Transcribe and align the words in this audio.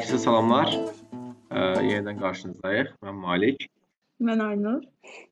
Hər 0.00 0.06
kəsə 0.06 0.18
salamlar. 0.22 0.70
Ə, 1.52 1.62
yenidən 1.84 2.16
qarşınızdayıq. 2.22 2.94
Mən 3.04 3.18
Malik. 3.20 3.66
Mən 4.24 4.40
Aynur. 4.40 4.78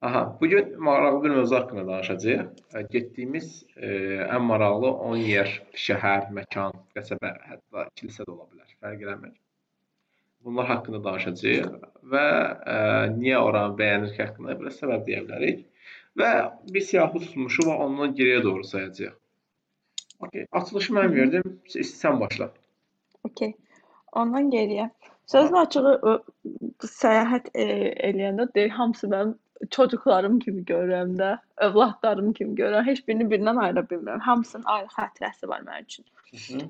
Aha, 0.05 0.21
bu 0.41 0.49
gün 0.51 0.75
maraqlı 0.85 1.23
bir 1.25 1.31
mövzu 1.39 1.55
haqqında 1.57 1.85
danışacağıq. 1.87 2.51
Getdiyimiz 2.93 3.47
ə, 3.79 3.93
ən 4.27 4.43
maraqlı 4.45 4.91
10 5.07 5.23
yer, 5.25 5.55
şəhər, 5.73 6.27
məkan, 6.37 6.77
qəsəbə, 6.99 7.31
hətta 7.49 7.85
kilsə 7.97 8.27
də 8.27 8.35
ola 8.35 8.45
bilər. 8.51 8.75
Fərq 8.85 9.07
eləmir. 9.07 9.31
Bunlar 10.45 10.69
haqqında 10.69 11.01
danışacağıq 11.07 11.87
və 12.13 12.25
ə, 12.75 12.77
niyə 13.15 13.39
oranı 13.47 13.73
bəyənirik 13.79 14.21
haqqında 14.21 14.59
biraz 14.61 14.77
səbəb 14.83 15.07
deyə 15.07 15.23
bilərik. 15.31 15.63
Və 16.21 16.35
bir 16.75 16.85
siyahı 16.91 17.23
tutmuşuq 17.25 17.71
və 17.71 17.79
ondan 17.87 18.13
geriyə 18.21 18.45
doğru 18.45 18.69
sayacağıq. 18.75 19.17
Okay, 20.29 20.45
açılışı 20.53 20.99
mən 21.01 21.17
verdim. 21.17 21.57
Sən 21.73 22.21
başla. 22.21 22.51
Okay. 23.25 23.55
Ondan 24.19 24.51
geriyə. 24.51 24.89
Sözün 25.29 25.59
açığı 25.61 25.93
ə, 26.11 26.15
səyahət 26.89 27.51
e, 27.55 27.67
eləyəndə 28.11 28.49
deyir 28.55 28.73
hamısı 28.77 29.11
mənim 29.13 29.35
çocuklarım 29.71 30.39
kimi 30.39 30.63
görürəm 30.65 31.17
də, 31.19 31.31
övladlarım 31.67 32.33
kimi 32.33 32.55
görürəm. 32.59 32.87
Heç 32.87 33.03
birini 33.09 33.27
birindən 33.31 33.61
ayıra 33.63 33.83
bilmirəm. 33.91 34.21
Hamısının 34.21 34.65
ayrı 34.75 34.89
xatirəsi 34.95 35.49
var 35.49 35.65
mənim 35.67 35.89
üçün. 35.89 36.07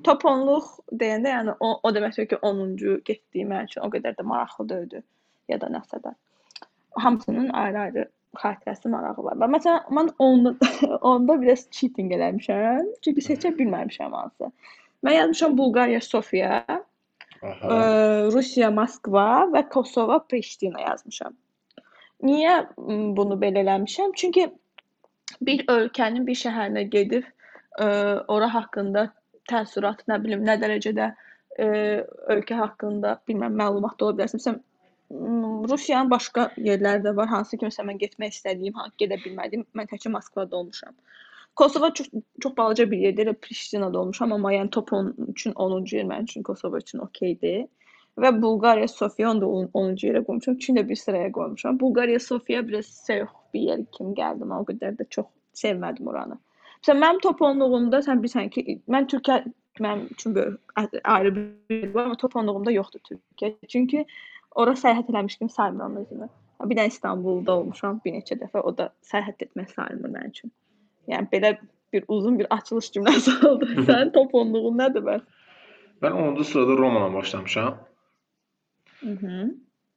Toponluq 0.03 0.69
deyəndə, 0.91 1.33
yəni 1.35 1.55
o, 1.59 1.71
o 1.83 1.93
deməkdir 1.95 2.29
ki, 2.33 2.39
10-cu 2.49 2.97
getdiyi 3.05 3.45
mənim 3.49 3.69
üçün 3.69 3.85
o 3.87 3.91
qədər 3.93 4.17
də 4.17 4.25
maraqlı 4.33 4.69
deyildi 4.69 5.03
ya 5.49 5.61
da 5.61 5.69
nəsə 5.73 6.01
də. 6.05 6.13
Hamısının 6.97 7.49
ayrı-ayrı 7.63 8.07
xatirəsi, 8.41 8.89
marağı 8.93 9.23
var. 9.29 9.39
Və 9.41 9.49
məsələn, 9.55 9.87
mən 9.97 10.11
onda 10.25 10.55
onda 11.13 11.39
biraz 11.41 11.67
cheating 11.71 12.13
eləmişəm. 12.17 12.93
Çünki 13.05 13.25
seçə 13.25 13.53
bilməmişəm 13.57 14.15
hansı. 14.17 14.51
Mən 15.05 15.15
yazmışam 15.15 15.57
Bulqariya, 15.57 16.01
Sofiya, 16.01 16.65
Aha. 17.43 17.77
Rusiya, 18.33 18.71
Moskva 18.75 19.45
və 19.53 19.63
Kosova, 19.71 20.19
Priştina 20.27 20.81
yazmışam. 20.83 21.35
Niyə 22.25 22.55
bunu 23.15 23.37
belə 23.39 23.63
eləmişəm? 23.63 24.11
Çünki 24.19 24.49
bir 25.45 25.63
ölkənin 25.71 26.25
bir 26.27 26.35
şəhərinə 26.35 26.83
gedib 26.91 27.27
ə, 27.79 27.87
ora 28.27 28.49
haqqında 28.53 29.05
təəssürat, 29.51 30.03
nə 30.11 30.17
bilim, 30.23 30.43
nə 30.47 30.57
dərəcədə 30.59 31.07
ə, 31.07 31.69
ölkə 32.35 32.57
haqqında 32.59 33.19
bilməm 33.29 33.55
məlumat 33.61 33.95
da 33.99 34.09
ola 34.09 34.17
bilərsən. 34.19 34.41
Məsələn, 34.41 34.59
Rusiyanın 35.69 36.11
başqa 36.11 36.49
yerləri 36.57 37.01
də 37.07 37.15
var, 37.15 37.31
hansı 37.31 37.57
ki, 37.57 37.65
məsələn 37.69 37.93
mən 37.93 38.01
getmək 38.03 38.35
istədiyim, 38.35 38.75
gedə 39.01 39.17
bilmədiyim, 39.23 39.65
mən 39.73 39.89
təkcə 39.89 40.11
Moskvada 40.13 40.59
olmuşam. 40.59 40.93
Kosova 41.59 41.93
çox, 41.93 42.07
çox 42.41 42.57
balaca 42.57 42.91
bir 42.91 42.97
yerdir. 42.97 43.27
Elə 43.27 43.33
Priştinada 43.33 43.99
olmuşam, 43.99 44.31
amma 44.33 44.53
yəni 44.53 44.69
top 44.71 44.93
10 44.93 45.13
üçün 45.33 45.51
10-cu 45.51 45.95
yer 45.95 46.05
mənim 46.07 46.27
üçün 46.29 46.43
Kosova 46.43 46.79
üçün 46.79 46.99
okeydir. 47.03 47.65
Və 48.23 48.29
Bulqariya, 48.41 48.87
Sofiyanı 48.87 49.41
da 49.41 49.49
10-cu 49.79 50.07
yerə 50.07 50.21
qoymuşam. 50.27 50.55
Üçünü 50.55 50.79
də 50.79 50.89
bir 50.89 50.95
sıraya 50.95 51.31
qoymuşam. 51.31 51.79
Bulqariya, 51.79 52.19
Sofiya 52.19 52.67
biraz 52.67 52.85
sevx 52.85 53.33
bir 53.53 53.65
yer 53.71 53.83
kimi 53.97 54.13
gəldi. 54.15 54.47
Mən 54.47 54.63
o 54.63 54.67
qədər 54.69 54.95
də 55.01 55.07
çox 55.15 55.27
sevmədim 55.63 56.07
oranı. 56.13 56.37
Məsələn, 56.79 57.01
mənim 57.03 57.19
top 57.25 57.43
10-luğumda 57.47 58.01
sən 58.07 58.23
bilirsən 58.23 58.47
ki, 58.55 58.79
mən 58.95 59.09
Türkiyə 59.11 59.41
mənim 59.83 60.07
üçün 60.15 60.35
böyük 60.35 60.59
ayrı 61.03 61.35
bir 61.35 61.75
yer 61.75 61.91
var, 61.93 62.05
amma 62.05 62.15
top 62.23 62.39
10-luğumda 62.39 62.71
yoxdur 62.77 63.03
Türkiyə. 63.09 63.51
Çünki 63.67 64.05
ora 64.55 64.77
səyahət 64.79 65.11
eləmiş 65.11 65.37
kimi 65.43 65.51
saymıram 65.51 65.99
özümü. 66.05 66.29
Bir 66.71 66.75
də 66.75 66.87
İstanbulda 66.87 67.59
olmuşam 67.59 68.01
bir 68.05 68.15
neçə 68.15 68.39
dəfə. 68.39 68.63
O 68.63 68.77
da 68.77 68.89
səyahət 69.11 69.47
etmək 69.49 69.75
sayılmır 69.75 70.15
mənim 70.15 70.35
üçün. 70.35 70.51
Yəni 71.09 71.29
belə 71.33 71.55
bir 71.93 72.05
uzun 72.07 72.39
bir 72.39 72.47
açılış 72.53 72.91
cümləsi 72.95 73.35
oldu. 73.49 73.69
Sənin 73.87 74.13
top 74.15 74.35
10-luğun 74.41 74.77
nədir 74.83 75.05
bəs? 75.05 75.25
Mən 76.03 76.19
10-cu 76.25 76.43
sırada 76.51 76.77
Romanla 76.77 77.13
başlamışam. 77.13 77.79
Mhm. 79.01 79.49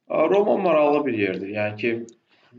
Roma 0.09 0.57
maraqlı 0.57 1.05
bir 1.05 1.17
yerdir. 1.17 1.49
Yəni 1.55 1.77
ki, 1.81 1.91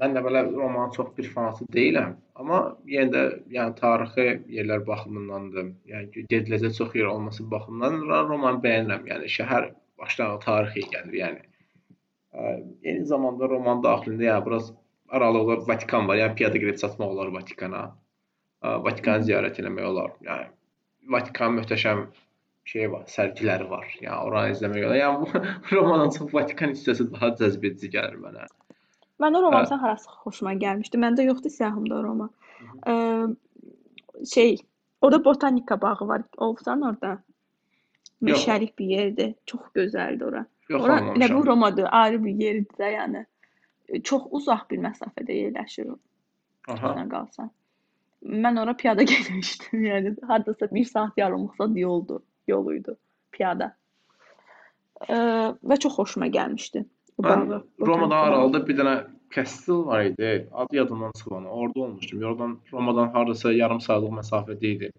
mən 0.00 0.14
də 0.16 0.22
belə 0.25 0.44
Romanın 0.53 0.93
çox 0.97 1.10
bir 1.19 1.28
fanatı 1.34 1.66
deyiləm, 1.76 2.14
amma 2.41 2.60
yenə 2.88 3.12
də 3.14 3.25
yəni 3.56 3.76
tarixi 3.78 4.26
yerlər 4.56 4.87
baxımındandır. 4.87 5.72
Yəni 5.93 6.10
ki, 6.14 6.25
gediləcək 6.32 6.76
çox 6.78 6.94
yer 6.98 7.10
olması 7.12 7.50
baxımından 7.50 8.28
Romanı 8.31 8.62
bəyənirəm. 8.64 9.04
Yəni 9.12 9.31
şəhər 9.37 9.69
başdan 10.00 10.38
tarixi 10.47 10.87
gəlir, 10.94 11.19
yəni. 11.20 11.44
Eyni 12.82 13.04
zamanda 13.06 13.48
Roman 13.48 13.84
daxilində 13.84 14.26
yəni 14.31 14.47
biraz 14.48 14.72
aralıqda 15.09 15.60
Vatikan 15.69 16.09
var. 16.09 16.19
Yəni 16.22 16.34
piyada 16.41 16.59
gedib 16.64 16.81
çatmaq 16.81 17.14
olar 17.14 17.31
Vatikana. 17.37 17.84
Vatikanı 18.64 19.28
ziyarət 19.28 19.60
etmək 19.62 19.86
olar. 19.88 20.12
Yəni 20.25 20.50
Vatikan 21.14 21.58
möhtəşəm 21.58 22.06
şey 22.69 22.88
var, 22.92 23.04
sərgiləri 23.12 23.66
var. 23.70 23.88
Yəni 24.00 24.20
oranı 24.28 24.54
izləmək 24.54 24.86
olar. 24.86 25.00
Yəni 25.00 25.25
bu 25.25 25.42
romanın 25.76 26.14
çox 26.16 26.32
Vatikan 26.34 26.72
hissəsi 26.72 27.10
daha 27.12 27.34
cəzbedici 27.41 27.91
gəlir 27.92 28.16
mənə. 28.22 28.47
Mən 29.22 29.36
o 29.38 29.42
romanın 29.44 29.82
harası 29.82 30.10
xoşuma 30.22 30.54
gəlmişdi. 30.62 31.00
Məndə 31.02 31.26
yoxdur 31.28 31.52
siyahımda 31.52 31.98
o 31.98 32.02
roman. 32.06 32.30
Ə, 32.88 32.94
şey, 34.32 34.56
orada 35.00 35.25
botanika 35.25 35.81
bağı 35.81 36.08
var. 36.08 36.25
Olsan 36.36 36.82
orada. 36.82 37.19
Meşəlik 38.25 38.78
bir 38.78 38.86
yerdir. 38.96 39.34
Çox 39.46 39.69
gözəldir 39.76 40.25
ora. 40.25 40.46
Yox, 40.69 40.82
ora 40.82 40.96
elə 41.12 41.28
bu 41.34 41.46
Romadır, 41.46 41.88
ayrı 41.91 42.25
bir 42.25 42.41
yerdir 42.41 42.81
də, 42.81 42.91
yəni. 42.96 43.25
Çox 44.08 44.25
uzaq 44.31 44.64
bir 44.70 44.81
məsafədə 44.86 45.36
yerləşir. 45.36 45.92
Aha. 46.72 46.94
qalsan. 47.10 47.50
Mən 48.24 48.60
ora 48.60 48.76
piyada 48.76 49.02
getmişdim. 49.12 49.84
Yəni 49.84 50.14
hardasa 50.26 50.68
1 50.74 50.84
saat 50.84 51.18
yarımlıqsa 51.18 51.68
yoldu, 51.74 52.22
yoluydu 52.48 52.96
piyada. 53.32 53.74
Ə, 55.08 55.18
və 55.60 55.78
çox 55.82 55.98
xoşuma 55.98 56.30
gəlmişdi. 56.32 56.84
Mən 57.22 57.50
Romada 57.80 58.22
aralıda 58.26 58.62
bir 58.66 58.78
dənə 58.78 58.94
kastel 59.34 59.84
var 59.86 60.04
idi. 60.10 60.48
Adı 60.52 60.76
yadımdan 60.76 61.12
çıxmır. 61.18 61.44
Orada 61.44 61.80
olmuşdum. 61.80 62.22
Oradan 62.22 62.58
Romadan 62.72 63.08
hardasa 63.14 63.52
yarım 63.52 63.80
saatlıq 63.80 64.14
məsafədə 64.20 64.66
idi. 64.66 64.90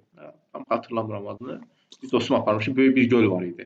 Tam 0.54 0.64
xatırlamıram 0.70 1.28
adını. 1.28 1.62
Bir 2.04 2.12
dostum 2.12 2.36
aparmışdı. 2.36 2.76
Böyük 2.78 2.96
bir 2.96 3.10
göl 3.10 3.32
var 3.32 3.44
idi. 3.44 3.66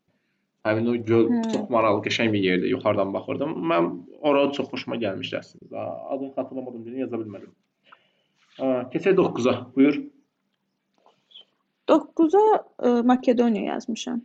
Həmin 0.64 0.90
o 0.92 0.96
göl 1.06 1.30
hmm. 1.30 1.42
çox 1.54 1.70
maraqlı, 1.72 2.02
qəşəng 2.08 2.34
bir 2.34 2.44
yerdir. 2.44 2.68
Yuxarıdan 2.76 3.14
baxırdım. 3.14 3.54
Mən 3.72 3.86
ora 4.22 4.52
çox 4.52 4.68
xoşuma 4.74 4.98
gəlmişdi 5.00 5.38
əslində. 5.40 5.86
Adını 6.14 6.34
xatırlamadım, 6.36 6.84
deyə 6.86 7.06
yaza 7.06 7.22
bilmədim. 7.22 7.54
Keçək 8.60 9.16
9-a. 9.18 9.56
Buyur. 9.76 10.02
9-a 11.90 12.44
e, 12.58 12.90
Makedoniya 13.02 13.74
yazmışam. 13.74 14.22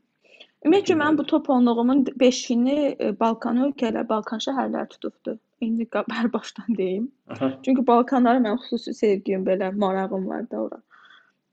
Ümumiyyətlə 0.64 0.96
mən 0.96 1.18
bu 1.18 1.24
top 1.28 1.50
onluğumun 1.52 2.04
5-ini 2.20 2.76
e, 2.98 3.10
Balkan 3.20 3.60
ölkələri, 3.66 4.08
Balkan 4.08 4.40
şəhərləri 4.44 4.88
tutubdu. 4.94 5.36
İndi 5.64 5.86
qəbər 5.96 6.30
başdan 6.36 6.76
deyim. 6.78 7.10
Aha. 7.30 7.52
Çünki 7.64 7.86
Balkanlara 7.86 8.42
mən 8.44 8.58
xüsusi 8.64 8.94
sevgim, 9.00 9.44
belə 9.48 9.70
marağım 9.76 10.26
var 10.28 10.48
da 10.50 10.62
ora. 10.66 10.80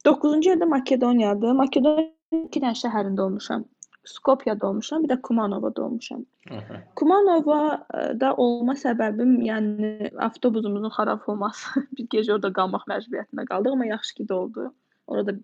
9-cu 0.07 0.49
yerdə 0.49 0.65
Makedoniyadır. 0.75 1.53
Makedoniya 1.59 2.09
2 2.47 2.63
dənə 2.63 2.73
şəhərində 2.83 3.27
olmuşam. 3.27 3.67
Skopyada 4.03 4.67
olmuşam, 4.67 5.03
bir 5.03 5.09
də 5.09 5.21
Kumanovada 5.21 5.83
olmuşam. 5.83 6.25
Aha. 6.49 6.79
Kumanovada 6.95 8.33
olma 8.35 8.73
səbəbim, 8.73 9.35
yəni 9.45 10.09
avtobusumuzun 10.17 10.93
xarab 10.95 11.27
olması. 11.29 11.83
bir 11.97 12.07
gecə 12.15 12.33
orada 12.33 12.49
qalmaq 12.57 12.87
məcburiyyətində 12.89 13.45
qaldıq, 13.51 13.75
amma 13.77 13.89
yaxşı 13.91 14.15
ki 14.19 14.25
də 14.31 14.33
oldu. 14.33 14.71
Orada 15.07 15.35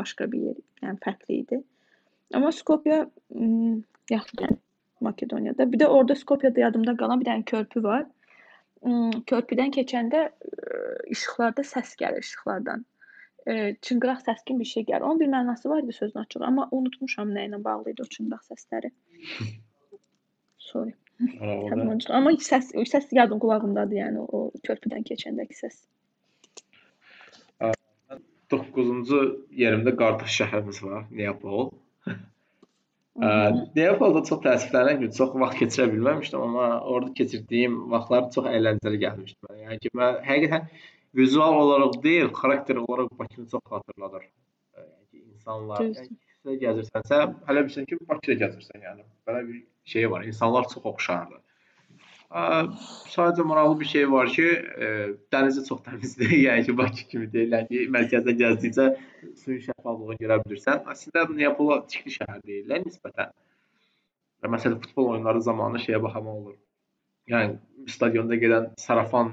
başqa 0.00 0.30
bir 0.32 0.46
yer, 0.50 0.62
yəni 0.82 1.02
fərqli 1.04 1.40
idi. 1.42 1.60
Amma 2.34 2.52
Skopya 2.52 3.02
yaxşı 4.10 4.40
yəni 4.44 4.58
Makedoniyada. 5.00 5.72
Bir 5.72 5.78
də 5.78 5.86
orada 5.86 6.14
Skopyada 6.14 6.60
yadımda 6.60 6.96
qalan 6.96 7.20
bir 7.20 7.28
dənə 7.28 7.44
körpü 7.44 7.82
var. 7.84 8.06
Körpüdən 9.30 9.70
keçəndə 9.74 10.28
işıqlarda 11.12 11.62
səs 11.66 11.92
gəlir 12.00 12.24
işıqlardan 12.24 12.84
e, 13.50 13.76
çıngıraq 13.82 14.22
səs 14.26 14.44
kimi 14.46 14.60
bir 14.60 14.70
şey 14.74 14.86
gəlir. 14.90 15.08
Onun 15.08 15.20
bir 15.20 15.32
mənası 15.34 15.70
var 15.72 15.82
idi 15.82 15.92
sözün 15.92 16.20
açığı, 16.24 16.44
amma 16.50 16.68
unutmuşam 16.70 17.34
nə 17.36 17.48
ilə 17.48 17.62
bağlı 17.64 17.94
idi 17.94 18.04
o 18.04 18.08
çıngıraq 18.16 18.44
səsləri. 18.52 18.92
Sorry. 20.70 20.94
amma 22.20 22.34
səs 22.50 22.74
səs 22.94 23.08
yadım 23.20 23.40
qulağımdadır, 23.42 24.00
yəni 24.04 24.24
o 24.24 24.50
körpüdən 24.68 25.06
keçəndəki 25.12 25.56
səs. 25.62 25.80
9-cu 28.52 29.18
yerimdə 29.60 29.92
qardaş 29.96 30.36
şəhərimiz 30.40 30.78
var, 30.84 31.02
Neapol. 31.12 31.72
Neapolda 33.18 34.22
çox 34.28 34.40
təəssüflənirəm 34.44 35.02
ki, 35.02 35.10
çox 35.18 35.34
vaxt 35.42 35.58
keçirə 35.60 35.88
bilməmişdim, 35.92 36.44
amma 36.46 36.68
orada 36.80 37.12
keçirdiyim 37.18 37.76
vaxtlar 37.92 38.30
çox 38.36 38.48
əyləncəli 38.52 39.02
gəlmişdi 39.02 39.48
mənə. 39.48 39.58
Yəni 39.66 39.82
ki, 39.84 39.92
mən 40.00 40.22
həqiqətən 40.28 40.70
vizual 41.18 41.54
olaraq 41.62 42.02
deyil, 42.02 42.28
xarakter 42.40 42.76
olaraq 42.76 43.10
Bakını 43.18 43.48
çox 43.48 43.64
xatırladır. 43.72 44.22
Yəni 44.78 45.10
ki, 45.10 45.24
insanlar, 45.34 45.82
yəni 45.82 46.06
küçədə 46.14 46.56
gəzirsənsə, 46.62 47.18
hələ 47.48 47.64
bilirsən 47.66 47.88
ki, 47.90 47.98
Bakıda 48.08 48.38
gəzirsən, 48.44 48.80
yəni 48.86 49.04
belə 49.26 49.42
bir 49.48 49.60
şey 49.92 50.10
var. 50.10 50.24
İnsanlar 50.30 50.68
çox 50.72 50.86
oxşardır. 50.92 51.42
Ə, 52.28 52.44
sadəcə 53.14 53.44
maraqlı 53.50 53.80
bir 53.80 53.88
şey 53.94 54.06
var 54.12 54.30
ki, 54.36 54.46
ə, 54.86 54.88
dənizi 55.32 55.64
çox 55.68 55.82
təmizdir. 55.88 56.34
yəni 56.46 56.66
ki, 56.68 56.76
Bakı 56.78 57.08
kimi 57.12 57.28
deyil. 57.32 57.56
Yəni 57.56 57.88
mərkəzdə 57.96 58.36
gəzdikcə 58.42 58.88
suyun 59.42 59.62
şəffaflığını 59.66 60.18
görə 60.22 60.40
bilirsən. 60.44 60.86
Əslində 60.94 61.26
Neapol 61.34 61.74
tikli 61.90 62.14
şəhər 62.20 62.42
deyirlər 62.44 62.84
nisbətən. 62.86 63.34
Və 64.42 64.50
məsələn 64.54 64.78
futbol 64.84 65.14
oyunları 65.14 65.42
zamanı 65.42 65.80
şeyə 65.82 66.02
baxmaq 66.04 66.42
olur. 66.44 66.58
Yəni 67.32 67.58
stadionda 67.90 68.36
gedən 68.40 68.70
sarafan 68.80 69.32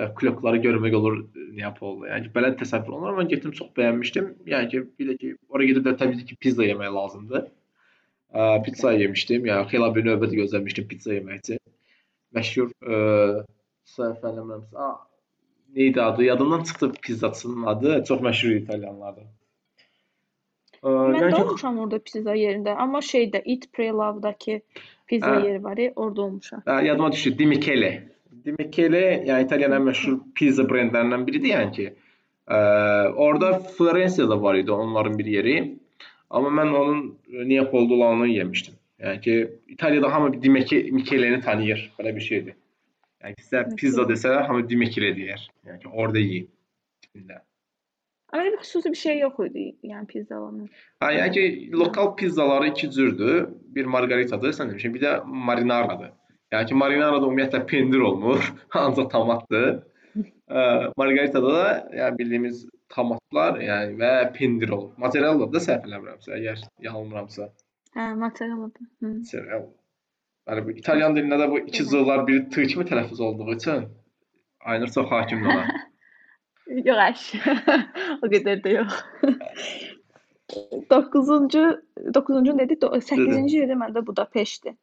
ə, 0.00 0.08
klubları 0.16 0.60
görmək 0.64 0.96
olur 0.96 1.18
Neapolda. 1.58 2.08
Yəni 2.14 2.28
ki, 2.28 2.32
belə 2.36 2.52
təsəvvür 2.60 2.96
olunur. 2.96 3.12
Amma 3.12 3.26
getdim 3.30 3.52
çox 3.56 3.72
bəyənmişdim. 3.76 4.30
Yəni 4.50 4.70
ki, 4.72 4.82
bir 4.98 5.10
də 5.10 5.16
ki, 5.20 5.32
ora 5.52 5.68
gedib 5.68 5.86
də 5.88 5.96
təbii 6.00 6.24
ki, 6.30 6.38
pizza 6.40 6.66
yemək 6.66 6.94
lazımdır. 6.96 7.48
Ə, 8.32 8.48
pizza 8.66 8.94
yemişdim. 8.96 9.48
Yəni 9.50 9.68
xeyli 9.72 9.90
bir 9.98 10.08
növbət 10.08 10.36
gözləmişdim 10.40 10.88
pizza 10.90 11.16
yemək 11.16 11.44
üçün. 11.44 11.62
Məşhur 12.36 12.72
ə, 12.80 13.02
səhv 13.96 14.26
eləmirəmsə, 14.30 14.90
neydi 15.76 16.02
adı? 16.02 16.24
Yadımdan 16.24 16.62
çıxdı 16.62 16.92
pizzaçının 17.02 17.66
adı. 17.66 18.04
Çox 18.08 18.20
məşhur 18.20 18.56
italyanlardan. 18.62 19.28
Ə, 20.80 20.88
Mən 20.88 21.26
yəni 21.26 21.42
olmuşam 21.42 21.78
orada 21.82 21.98
pizza 22.00 22.34
yerində, 22.38 22.76
amma 22.78 23.02
şeydə 23.04 23.42
Eat 23.44 23.66
Pray 23.72 23.90
Love-dakı 23.92 24.60
pizza 25.10 25.34
Hə. 25.34 25.42
yeri 25.44 25.64
var, 25.64 25.82
orada 25.96 26.22
olmuşam. 26.22 26.62
Hə, 26.66 26.84
yadıma 26.86 27.12
düşdü. 27.12 27.38
Di 27.38 27.46
Michele. 27.46 27.90
Di 28.44 28.54
Michele, 28.58 29.02
yəni 29.26 29.44
İtaliyanın 29.44 29.76
ən 29.80 29.86
məşhur 29.90 30.18
pizza 30.34 30.64
brendlərindən 30.68 31.26
biridir, 31.26 31.52
yəni 31.54 31.72
ki. 31.76 31.86
Ə, 32.50 32.58
orada 33.14 33.58
Florensiyada 33.76 34.42
var 34.42 34.54
idi 34.60 34.72
onların 34.72 35.18
bir 35.18 35.26
yeri. 35.26 35.56
Amma 36.30 36.50
mən 36.62 36.72
onun 36.76 37.18
Neapolda 37.48 37.94
olanını 37.94 38.28
yemişdim. 38.28 38.74
Yəni 39.00 39.20
ki, 39.20 39.50
İtaliyada 39.68 40.12
hamı 40.12 40.42
Di 40.42 40.48
Miche- 40.48 40.90
Micheleni 40.90 41.40
tanıyır. 41.40 41.92
Belə 41.98 42.16
bir 42.16 42.20
şeydir. 42.20 42.54
Yəni 43.24 43.36
ki, 43.36 43.42
sizə 43.42 43.76
pizza 43.76 44.02
desə, 44.08 44.34
hamı 44.46 44.68
Di 44.68 44.76
Michele 44.76 45.12
deyər. 45.16 45.46
Yəni 45.66 45.82
ki, 45.82 45.88
orada 45.92 46.18
yeyin 46.18 46.48
tipində. 47.02 47.40
Amma 48.32 48.44
elə 48.44 48.52
bir 48.52 48.62
xüsusi 48.62 48.92
bir 48.94 49.00
şey 49.00 49.18
yox 49.18 49.40
idi, 49.48 49.64
yəni 49.82 50.06
pizzaların. 50.06 50.68
Ha, 51.00 51.12
yəni 51.12 51.32
ki, 51.34 51.72
lokal 51.72 52.14
pizzaları 52.16 52.68
iki 52.70 52.90
cürdür. 52.90 53.48
Bir 53.74 53.84
margaritadır, 53.84 54.54
sən 54.54 54.70
demişsən, 54.70 54.94
bir 54.94 55.02
də 55.02 55.14
marinaradır. 55.24 56.12
Yəni 56.54 56.66
ki, 56.68 56.76
marinara 56.82 57.20
da 57.22 57.28
ümumiyyətlə 57.28 57.62
pendir 57.70 58.04
olmur, 58.10 58.52
ancaq 58.84 59.10
tomatdır. 59.12 59.70
Margaritada 60.98 61.52
da 61.54 61.66
yəni 61.94 62.18
bildiyimiz 62.18 62.64
tomatlar, 62.90 63.60
yəni 63.62 63.98
və 64.00 64.14
pendir 64.34 64.72
olur. 64.74 64.94
Mozzarella 64.98 65.46
da 65.52 65.62
səhv 65.66 65.86
eləmirəmsə, 65.86 66.32
əgər 66.38 66.64
yanılmıramsa, 66.86 67.52
Hə, 67.94 68.12
mozzarella-dır. 68.18 68.86
Hı. 69.02 69.12
mozzarella. 69.12 69.68
Yəni 70.50 70.66
bu 70.66 70.74
İtalyan 70.82 71.14
dilində 71.14 71.38
də 71.38 71.46
bu 71.50 71.58
iki 71.60 71.84
zığlar 71.86 72.26
biri 72.26 72.48
t 72.50 72.66
kimi 72.66 72.84
tələffüz 72.86 73.20
olduğu 73.22 73.52
üçün 73.54 73.88
Aynur 74.60 74.88
çox 74.88 75.06
hakimdir 75.10 75.46
ona. 75.46 75.66
Yox, 76.88 76.98
əş. 77.06 77.22
o 78.22 78.28
qədər 78.30 78.60
də 78.64 78.74
yox. 78.76 78.98
9-cu 80.90 81.62
9-cu 82.18 82.54
dedi, 82.58 82.76
8-ci 82.82 83.62
yerdə 83.62 83.78
məndə 83.80 84.02
Budapeştdir. 84.06 84.76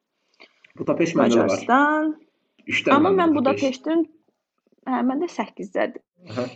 Budapest 0.80 1.18
məndə 1.18 1.36
də 1.36 1.40
var. 1.40 1.52
Macarıstan. 1.52 2.16
3 2.68 2.88
Amma 2.96 3.12
mən 3.16 3.36
Budapeştin 3.36 4.02
hə, 4.88 5.04
məndə 5.08 5.30
8-dədir. 5.32 6.02
Aha. 6.32 6.48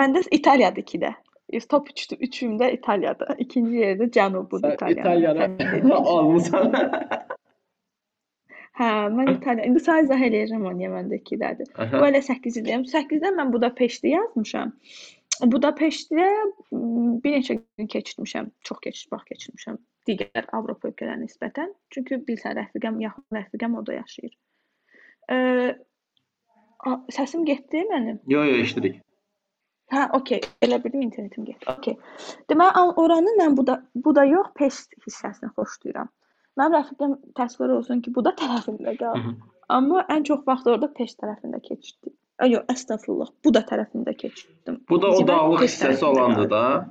Məndə 0.00 0.24
İtaliyadır 0.38 0.84
2-də. 0.90 1.12
Top 1.70 1.88
3 1.92 2.12
üçümdə 2.26 2.72
İtaliyadır. 2.76 3.36
İkinci 3.44 3.82
yerdə 3.82 4.10
Cənubudur 4.16 4.74
Sən 4.74 4.76
İtaliya. 4.76 5.32
İtaliyanı 5.32 5.94
almısan. 5.96 6.72
Hə, 8.76 8.88
mən 9.16 9.32
İtaliya. 9.36 9.66
İndi 9.70 9.82
sadəcə 9.82 10.08
izah 10.08 10.24
eləyəcəm 10.28 10.68
onu 10.68 10.76
niyə 10.82 10.92
məndə 10.94 11.20
2-dədir. 11.22 11.72
Aha. 11.74 12.00
Bu 12.00 12.08
elə 12.10 12.22
8 12.28 12.60
idəyəm. 12.62 12.86
8-dən 12.92 13.38
mən 13.40 13.52
Budapeşti 13.54 14.12
yazmışam. 14.16 14.74
Budapeştdə 15.52 16.30
bir 16.72 17.38
neçə 17.38 17.60
gün 17.60 17.92
keçirmişəm. 17.92 18.50
Çox 18.68 18.82
keçir, 18.84 19.08
vaxt 19.12 19.32
keçirmişəm 19.32 19.80
digər 20.08 20.46
Avropa 20.52 20.88
ölkələrinə 20.90 21.24
nisbətən. 21.26 21.72
Çünki 21.94 22.20
bilirsən, 22.26 22.56
rəfiqəm, 22.60 23.00
yaxın 23.02 23.38
rəfiqəm 23.38 23.76
orada 23.80 23.96
yaşayır. 24.00 24.34
Ə, 25.32 25.36
a- 26.90 27.00
səsim 27.16 27.44
getdi 27.48 27.82
mənim. 27.90 28.20
Yo 28.30 28.44
yo 28.44 28.56
eşidirik. 28.62 29.02
Hə, 29.92 30.08
okey. 30.18 30.40
Elə 30.66 30.80
bildim 30.84 31.02
internetim 31.06 31.44
getdi. 31.46 31.66
Okey. 31.70 31.94
Deməli, 32.50 32.86
oranı 33.02 33.34
mən 33.40 33.56
bu 33.56 33.66
da 33.66 33.80
bu 33.94 34.14
da 34.14 34.24
yox, 34.26 34.48
Peşt 34.58 34.96
hissəsini 35.06 35.52
xoşlayıram. 35.54 36.08
Mənim 36.58 36.74
rəfiqəm 36.78 37.16
təsvir 37.38 37.74
olsun 37.76 38.00
ki, 38.02 38.14
bu 38.14 38.24
da 38.26 38.32
tərəfində 38.40 38.94
Hı 38.94 38.98
qal. 39.02 39.14
-hı. 39.20 39.34
Amma 39.68 40.02
ən 40.14 40.24
çox 40.24 40.42
vaxt 40.46 40.66
orada 40.66 40.88
Peşt 40.94 41.18
tərəfində 41.22 41.60
keçirdim. 41.62 42.12
Yox, 42.52 42.64
əstəğfurullah. 42.74 43.28
Bu 43.44 43.54
da 43.54 43.60
tərəfində 43.70 44.12
keçirdim. 44.16 44.80
Bu 44.90 45.02
da 45.02 45.08
o 45.10 45.26
dağlıq 45.28 45.62
hissəsi 45.66 46.04
olandı 46.04 46.48
qaldı. 46.48 46.88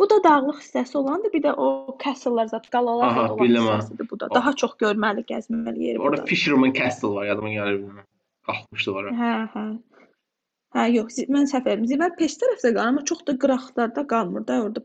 Bu 0.00 0.10
da 0.10 0.16
dağlıq 0.24 0.58
hissəsi 0.58 0.96
olandı, 0.98 1.30
bir 1.32 1.42
də 1.44 1.52
o 1.54 1.96
castle-lar 2.02 2.48
zət, 2.50 2.66
qalalar 2.74 3.12
Aha, 3.12 3.24
olan 3.28 3.44
bildim 3.44 3.66
hissəsidir 3.68 4.08
bu 4.10 4.20
da. 4.20 4.28
Daha 4.34 4.52
çox 4.62 4.72
görməli, 4.80 5.22
gəzməli 5.28 5.84
yeri 5.88 6.00
Orada 6.02 6.22
da. 6.22 6.26
Fisherman 6.30 6.72
Castle 6.72 7.08
var, 7.14 7.26
yadıma 7.30 7.52
gəlir. 7.54 7.84
Qalxmışdı 8.48 8.94
ora. 9.00 9.12
Hə, 9.20 9.34
hə. 9.54 9.66
Hə, 10.74 10.86
yox, 10.96 11.20
mən 11.30 11.46
səhv 11.46 11.70
elədim. 11.70 11.86
Zibər 11.92 12.16
Peşt 12.18 12.42
tərəfdə 12.42 12.72
qalır, 12.74 12.88
amma 12.88 13.04
çox 13.10 13.22
da 13.28 13.36
qıraqlarda 13.44 14.06
qalmır 14.10 14.46
da. 14.48 14.58
Orada 14.66 14.82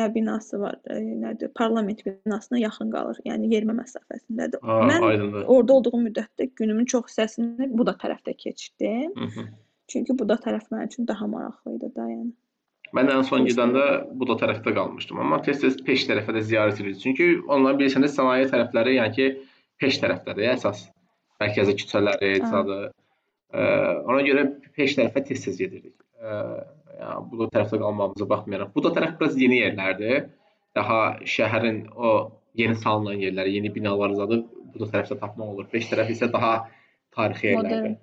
nə 0.00 0.08
binası 0.14 0.58
var, 0.60 0.76
nədir? 0.90 1.52
Parlament 1.54 2.02
binasına 2.06 2.58
yaxın 2.58 2.90
qalır. 2.90 3.22
Yəni 3.26 3.54
yerimə 3.54 3.78
məsafəsindədir. 3.78 4.66
Ha, 4.66 4.82
Mən 4.90 5.06
aydındır. 5.12 5.46
orada 5.46 5.78
olduğum 5.78 6.02
müddətdə 6.08 6.50
günümün 6.58 6.90
çox 6.90 7.06
hissəsini 7.12 7.70
bu 7.70 7.86
da 7.86 7.94
tərəfdə 8.02 8.34
keçirdim. 8.36 9.14
Hı 9.16 9.30
-hı. 9.30 9.48
Çünki 9.88 10.18
bu 10.18 10.28
da 10.28 10.34
tərəf 10.34 10.66
mənim 10.72 10.86
üçün 10.86 11.06
daha 11.06 11.26
maraqlı 11.26 11.76
idi 11.76 11.94
da, 11.96 12.02
yəni. 12.10 12.32
Mən 12.96 13.10
ən 13.12 13.22
son 13.26 13.44
gedəndə 13.46 13.84
bu 14.18 14.26
da 14.26 14.34
tərəfdə 14.40 14.72
qalmışdım, 14.74 15.20
amma 15.22 15.38
tez-tez 15.46 15.76
Peş 15.86 16.08
tərəfə 16.08 16.34
də 16.34 16.42
ziyarət 16.48 16.80
edirdik. 16.80 17.02
Çünki 17.04 17.28
onların 17.46 17.78
bilirsiniz 17.78 18.16
sənaye 18.16 18.48
tərəfləri, 18.50 18.96
yəni 18.96 19.14
ki, 19.14 19.28
Peş 19.80 20.00
tərəfdədir 20.02 20.50
əsas. 20.56 20.88
Mərkəzi 21.40 21.76
küçələri, 21.78 22.32
zadı. 22.42 22.80
Ə, 23.54 23.62
ona 24.10 24.24
görə 24.26 24.44
Peş 24.74 24.98
tərəfə 24.98 25.22
tez-tez 25.28 25.62
gedirdik. 25.62 25.94
Ə, 26.18 26.34
yəni 26.98 27.30
bu 27.30 27.44
da 27.44 27.48
tərəfdə 27.54 27.80
qalmağımıza 27.84 28.28
baxmayaraq. 28.34 28.74
Bu 28.74 28.84
da 28.84 28.92
tərəf 28.98 29.16
biraz 29.22 29.38
yeni 29.40 29.62
yerlərdir. 29.62 30.28
Daha 30.76 31.00
şəhərin 31.36 31.84
o 31.94 32.12
yeni 32.58 32.76
salınan 32.78 33.22
yerləri, 33.22 33.56
yeni 33.58 33.72
binalar 33.74 34.18
zadı 34.18 34.42
bu 34.74 34.82
da 34.82 34.90
tərəfdə 34.92 35.18
tapmaq 35.22 35.54
olur. 35.54 35.70
Peş 35.70 35.88
tərəfi 35.94 36.18
isə 36.18 36.30
daha 36.32 36.52
tarixi 37.14 37.52
yerlərdir. 37.52 37.84
Modern. 37.86 37.98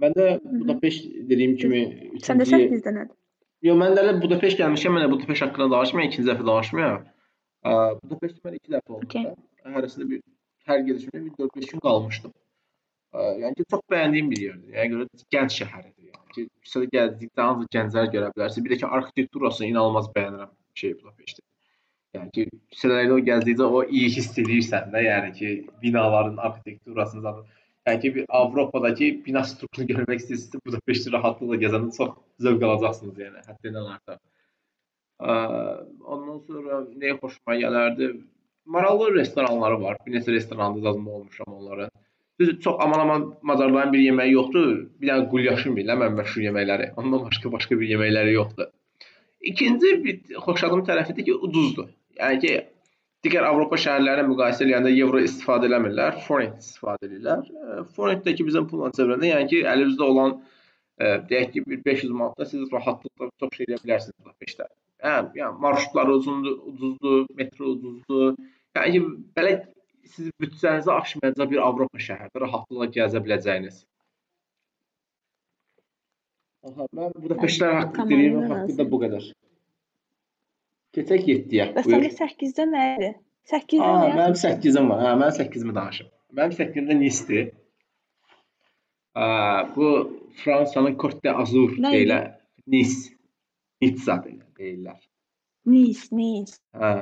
Mən 0.00 0.16
də 0.16 0.26
hı. 0.32 0.60
Budapeşt 0.60 1.08
dediyim 1.30 1.56
kimi 1.60 1.80
Səndə 2.24 2.46
üçüncü 2.46 2.76
8-də 2.76 2.92
nədir? 2.96 3.16
Yo, 3.66 3.76
mən 3.76 3.96
də 3.96 4.04
elə 4.06 4.16
Budapeşt 4.22 4.60
gəlmişəm, 4.60 4.96
mən 4.96 5.10
Budapeşt 5.12 5.44
haqqında 5.46 5.70
danışmayım, 5.74 6.12
ikinci 6.12 6.28
dəfə 6.30 6.46
danışmayım. 6.46 7.08
Ə, 7.64 7.74
Budapeştə 8.04 8.44
mən 8.46 8.56
2 8.60 8.74
dəfə 8.76 8.94
olmuşam. 8.96 9.26
Hərəsində 9.76 10.06
bir 10.12 10.22
hər 10.70 10.86
gedişimdə 10.86 11.24
bir 11.26 11.34
4-5 11.44 11.74
gün 11.74 11.84
qalmışdım. 11.88 12.32
Yəni 13.42 13.54
ki, 13.58 13.64
çox 13.74 13.84
bəyəndiyim 13.90 14.30
bir 14.30 14.42
yerdir. 14.46 14.74
Yəni 14.78 14.94
görə 14.94 15.24
gənc 15.34 15.54
şəhəridir. 15.58 16.10
Yəni 16.14 16.34
ki, 16.34 16.44
küçədə 16.64 16.90
gəzdikdə 16.96 17.46
ancaq 17.46 17.72
gənclər 17.76 18.10
görə 18.14 18.32
bilərsən. 18.36 18.64
Bir 18.64 18.74
də 18.74 18.80
ki, 18.82 18.90
arxitekturasını 18.98 19.70
inanılmaz 19.72 20.10
bəyənirəm 20.16 20.52
şey 20.82 20.94
Budapeşti. 21.00 21.42
Yəni 22.16 22.30
ki, 22.36 22.44
küçələrdə 22.74 23.16
o 23.16 23.24
gəzdikcə 23.30 23.66
o 23.78 23.82
iyi 23.86 24.12
hiss 24.14 24.38
edirsən 24.42 24.94
də, 24.94 25.02
yəni 25.08 25.32
ki, 25.38 25.50
binaların 25.82 26.38
arxitekturasını 26.48 27.26
zaten 27.26 27.44
Yəni 27.88 28.00
ki, 28.00 28.24
Avropadakı 28.28 29.06
bina 29.26 29.42
strukturunu 29.48 29.88
görmək 29.94 30.20
istəyirsinizsə, 30.22 30.60
Budapeşti 30.66 31.12
rahatlıqla 31.14 31.56
gəzəndə 31.62 31.94
çox 31.96 32.10
zövq 32.44 32.66
alacaqsınız, 32.68 33.22
yəni 33.24 33.44
həddindən 33.46 33.86
artıq. 33.94 34.18
Ə, 35.20 35.36
Ondan 36.14 36.42
sonra 36.48 36.82
nəyə 37.00 37.16
xoşuma 37.22 37.56
gələrdi? 37.62 38.10
Maraqlı 38.74 39.14
restoranları 39.14 39.80
var. 39.80 39.96
Bir 40.06 40.14
neçə 40.16 40.32
restoranda 40.34 40.80
zadında 40.80 41.10
olmuşam 41.10 41.54
onların. 41.56 41.90
Düz 42.40 42.60
çox 42.60 42.76
aman-aman 42.78 43.24
Macarların 43.42 43.92
bir 43.92 44.04
yeməyi 44.04 44.32
yoxdur. 44.32 44.68
Bir 45.00 45.10
dənə 45.10 45.26
qulyaşın 45.32 45.74
bilə 45.76 45.96
mən 46.02 46.14
məşhur 46.20 46.44
yeməkləri. 46.46 46.92
Ondan 47.00 47.24
başqa 47.26 47.52
başqa 47.52 47.80
bir 47.80 47.88
yeməkləri 47.94 48.36
yoxdur. 48.36 48.68
İkinci 49.50 49.90
bir 50.04 50.20
xoşladığım 50.46 50.84
tərəfidir 50.88 51.26
ki, 51.28 51.34
ucuzdur. 51.48 51.88
Yəni 52.20 52.40
ki, 52.44 52.54
digər 53.24 53.44
Avropa 53.44 53.78
şəhərlərinə 53.80 54.28
müqayisə 54.30 54.64
edəndə 54.66 54.92
evro 54.96 55.20
istifadə 55.24 55.68
eləmirlər, 55.68 56.20
forint 56.26 56.62
istifadə 56.62 57.08
edirlər. 57.08 57.42
Ə, 57.44 57.82
Forintdəki 57.96 58.46
bizim 58.46 58.68
pulla 58.70 58.88
çevirəndə, 58.96 59.28
yəni 59.28 59.50
ki, 59.50 59.60
əlinizdə 59.72 60.06
olan 60.06 60.36
ə, 60.38 61.10
deyək 61.28 61.52
ki, 61.56 61.64
bir 61.68 61.82
500 61.88 62.14
manatda 62.16 62.48
siz 62.48 62.64
rahatlıqla 62.72 63.28
çox 63.42 63.58
şey 63.58 63.68
edə 63.68 63.80
bilərsiniz 63.84 64.16
Budapeştdə. 64.24 64.70
Hə, 65.04 65.18
yəni 65.36 65.60
marşrutları 65.66 66.16
uzundur, 66.20 66.56
ucuzdur, 66.72 67.28
metro 67.36 67.74
ucuzdur. 67.74 68.40
Yəni 68.78 68.96
ki, 68.96 69.04
belə 69.36 69.54
siz 70.14 70.32
büdcənizi 70.40 70.92
aşmayacaq 70.96 71.52
bir 71.52 71.62
Avropa 71.66 72.00
şəhəridir, 72.08 72.44
rahatlıqla 72.46 72.88
gəzə 72.96 73.24
biləcəyiniz. 73.26 73.84
Aha, 76.68 76.88
mən 76.96 77.14
Budapeştlər 77.20 77.86
deyim, 78.08 78.42
haqqında 78.48 78.88
bu 78.88 79.04
qədər. 79.04 79.30
Keçək 80.96 81.26
7-yə. 81.28 81.64
Bəs 81.76 81.86
səndə 81.86 82.08
8-də 82.16 82.64
nə 82.70 82.84
idi? 82.96 83.10
8-də 83.50 83.84
Ha, 83.84 83.92
nə? 84.08 84.14
mənim 84.18 84.38
8-im 84.40 84.88
var. 84.90 85.02
Hə, 85.04 85.12
mənim 85.20 85.36
8-imi 85.38 85.74
danışım. 85.76 86.08
Mənim 86.38 86.56
8-imdə 86.58 86.96
Nice-dir. 86.98 87.46
Bu 89.76 89.86
Fransanın 90.42 90.96
Côte 90.98 91.22
d'Azur 91.28 91.76
deyilən 91.78 92.26
Nice. 92.66 93.14
Deyil- 93.80 94.42
deyirlər. 94.58 94.98
Nice, 95.66 96.08
Nice. 96.14 96.58
Hə. 96.74 96.92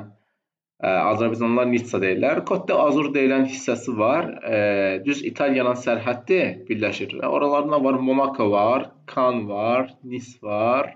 Azərbaycanlılar 0.89 1.67
Nitsa 1.73 1.99
deyirlər. 2.01 2.43
Côte 2.47 2.69
d'Azur 2.71 3.09
deyilən 3.15 3.49
hissəsi 3.51 3.97
var. 3.97 4.29
Ə, 4.45 5.03
düz 5.05 5.25
İtaliyanın 5.27 5.75
sərhəddi 5.81 6.39
birləşir. 6.69 7.17
Oralarında 7.25 7.81
var 7.83 7.99
Monaco 7.99 8.51
var, 8.51 8.91
Cannes 9.13 9.47
var, 9.49 9.93
Nice 10.03 10.37
var 10.41 10.95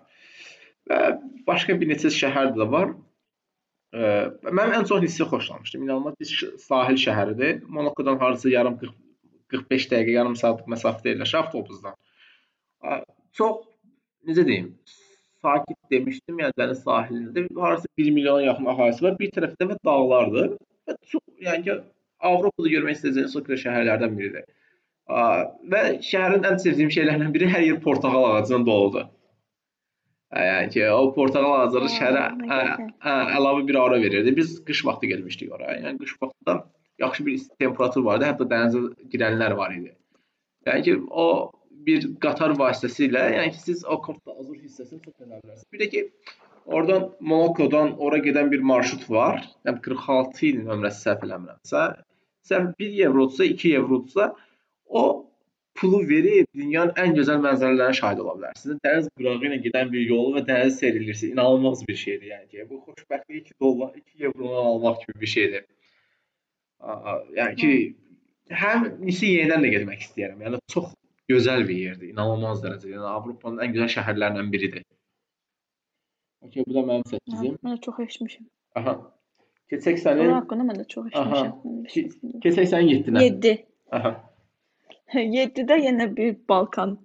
və 0.90 1.00
başqa 1.48 1.78
bir 1.80 1.92
neçə 1.92 2.12
şəhər 2.14 2.54
də 2.58 2.68
var. 2.72 2.94
Ə, 3.94 4.08
mən 4.50 4.74
ən 4.80 4.88
çox 4.90 5.04
Nice-i 5.04 5.28
xoşlamışdım. 5.30 5.86
İnanılmaz 5.86 6.16
bir 6.20 6.34
sahil 6.66 6.98
şəhəridir. 7.06 7.62
Monaco-dan 7.68 8.18
hardasa 8.24 8.50
yarım 8.50 8.78
40 8.82 9.00
45 9.54 9.88
dəqiqə, 9.92 10.18
yarım 10.18 10.36
saatlıq 10.40 10.70
məsafədə 10.74 11.14
yerləşir 11.14 11.40
avtobusdan. 11.44 11.98
Ə, 12.84 13.00
çox 13.38 13.60
necə 14.28 14.46
deyim, 14.48 14.72
sakit 15.46 15.78
demişdim, 15.94 16.40
yəni 16.42 16.58
dəniz 16.60 16.82
sahilində 16.88 17.46
hardasa 17.60 17.92
1 18.02 18.12
milyona 18.18 18.48
yaxın 18.48 18.72
əhalisi 18.74 19.06
var. 19.06 19.18
Bir 19.20 19.34
tərəfdə 19.36 19.70
və 19.72 19.78
dağlardır. 19.90 20.56
Və 20.88 20.98
çox, 21.12 21.26
yəni 21.48 21.68
ki, 21.68 21.78
Avropada 22.24 22.70
görmək 22.72 22.98
istəyəcəyiniz 22.98 23.34
çox 23.36 23.46
gözəl 23.48 23.62
şəhərlərdən 23.66 24.14
biridir. 24.18 24.46
Və 25.74 25.82
şəhərin 26.08 26.46
ən 26.48 26.60
sevdiyim 26.64 26.92
şeylərindən 26.96 27.34
biri 27.36 27.50
hər 27.56 27.66
yer 27.68 27.82
portağal 27.84 28.30
ağacından 28.30 28.66
doludur. 28.70 29.10
Yəni 30.34 30.70
ki, 30.74 30.86
o 30.90 31.10
portağal 31.14 31.52
ağacları 31.60 31.90
şəhərə 31.94 32.22
ə, 32.50 32.60
ə, 33.06 33.16
əlavə 33.38 33.66
bir 33.68 33.78
aura 33.78 34.00
verirdi. 34.02 34.34
Biz 34.36 34.56
qış 34.68 34.82
vaxtı 34.88 35.12
gəlmişdik 35.12 35.52
ora. 35.54 35.76
Yəni 35.78 36.00
qış 36.02 36.16
vaxtında 36.22 36.56
yaxşı 37.04 37.26
bir 37.26 37.44
temperatur 37.60 38.06
vardı. 38.06 38.30
Hətta 38.32 38.48
dənizə 38.50 39.10
girənlər 39.14 39.58
var 39.60 39.76
idi. 39.76 39.92
Yəni 40.68 40.86
ki, 40.88 40.96
o 41.10 41.52
bir 41.88 42.08
qatar 42.24 42.56
vasitəsilə, 42.58 43.28
yəni 43.36 43.52
ki, 43.54 43.62
siz 43.68 43.84
o 43.86 44.00
Côte 44.02 44.24
d'Azur 44.26 44.58
hissəsini 44.58 45.04
öyrənə 45.12 45.42
bilərsiniz. 45.44 45.68
Bir 45.74 45.84
də 45.84 45.90
ki, 45.92 46.04
oradan 46.66 47.10
Monaco-dan 47.20 47.94
ora 48.00 48.22
gedən 48.24 48.50
bir 48.54 48.64
marşrut 48.72 49.06
var. 49.12 49.44
Yəni 49.68 49.84
46 49.86 50.48
il 50.50 50.64
nömrəsi 50.70 51.06
səhv 51.10 51.28
eləmirəmsə, 51.28 51.84
səhv 52.50 52.74
1 52.80 52.98
evrodursa, 53.10 53.46
2 53.52 53.76
evrodursa, 53.82 54.32
o 54.88 55.04
pulu 55.80 56.00
verib 56.10 56.48
dünyanın 56.56 56.94
ən 57.04 57.16
gözəl 57.18 57.40
mənzərələrinə 57.44 57.98
şahid 58.00 58.22
ola 58.24 58.34
bilərsiniz. 58.40 58.80
Dəniz 58.86 59.10
qırağı 59.20 59.48
ilə 59.50 59.60
gedən 59.66 59.92
bir 59.94 60.04
yolu 60.10 60.36
və 60.38 60.44
dənizi 60.48 60.78
seyr 60.84 61.00
edirsiniz. 61.00 61.34
İnanılmaz 61.34 61.88
bir 61.88 61.98
şeydir 62.02 62.28
yəni 62.34 62.48
ki. 62.52 62.66
Bu 62.70 62.82
xoşbəxtlik 62.88 63.40
2 63.52 63.60
dollar, 63.62 63.96
2 63.96 64.24
evrodan 64.24 64.66
almaq 64.72 65.00
kimi 65.04 65.22
bir 65.22 65.32
şeydir. 65.36 65.64
Yəni 67.40 67.56
ki, 67.62 67.72
həm 68.64 68.90
Nisi 69.06 69.32
yenidən 69.38 69.66
də 69.66 69.72
getmək 69.78 70.04
istəyirəm. 70.08 70.44
Yəni 70.48 70.60
çox 70.74 70.92
gözəl 71.32 71.68
bir 71.70 71.80
yerdir, 71.88 72.12
inanılmaz 72.14 72.62
dərəcədə. 72.66 72.94
Yəni 72.98 73.10
Avropanın 73.16 73.64
ən 73.66 73.74
gözəl 73.78 73.92
şəhərlərindən 73.98 74.52
biridir. 74.54 74.84
Okay, 76.44 76.66
bu 76.68 76.76
da 76.76 76.84
mənim 76.90 77.08
8-im. 77.08 77.56
Mən 77.64 77.80
çox 77.86 78.02
eşitmişəm. 78.04 78.46
Aha. 78.80 78.98
Keçək 79.72 80.02
sənin. 80.04 80.28
Onun 80.28 80.38
haqqında 80.42 80.68
mən 80.70 80.82
də 80.82 80.88
çox 80.92 81.08
eşitmişəm. 81.10 82.40
Keçək 82.44 82.68
sənin 82.74 82.92
7-nə. 82.98 83.24
7. 83.24 83.54
Aha. 84.00 84.12
7-də 85.14 85.78
yenə 85.86 86.10
bir 86.16 86.36
Balkan 86.50 86.98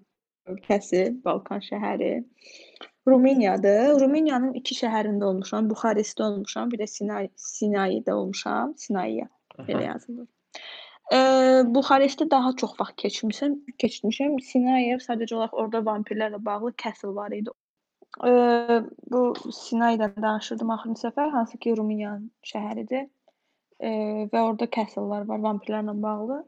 ölkəsi, 0.49 1.25
Balkan 1.25 1.61
şəhəri. 1.65 2.25
Rumıniyadır. 3.09 4.01
Rumıniyanın 4.01 4.57
iki 4.61 4.77
şəhərində 4.77 5.25
olmuşam. 5.25 5.69
Buxarestdə 5.71 6.25
olmuşam, 6.27 6.73
bir 6.73 6.83
də 6.83 6.87
Sinay, 6.87 7.31
Sinaydə 7.37 8.13
olmuşam. 8.13 8.75
Sinayya 8.77 9.29
belə 9.59 9.85
yazılır. 9.87 10.27
E, 11.13 11.19
Buxarestdə 11.77 12.31
daha 12.31 12.53
çox 12.61 12.75
vaxt 12.81 12.99
keçmişəm, 13.05 13.55
keçmişəm. 13.83 14.37
Sinayev 14.51 15.01
sadəcə 15.05 15.39
olaraq 15.39 15.57
orada 15.63 15.85
vampirlərlə 15.91 16.45
bağlı 16.45 16.75
castle 16.83 17.15
var 17.17 17.33
idi. 17.37 17.55
E, 18.25 18.31
bu 19.13 19.23
Sinaydan 19.53 20.15
danışırdım 20.23 20.71
axırıncı 20.77 21.07
səfər, 21.09 21.31
hansı 21.31 21.59
ki 21.59 21.77
Rumıniyanın 21.77 22.31
şəhəridir. 22.53 23.09
E, 23.81 23.91
və 24.33 24.41
orada 24.43 24.69
castle-lar 24.77 25.29
var 25.29 25.45
vampirlərlə 25.49 25.97
bağlı. 26.03 26.43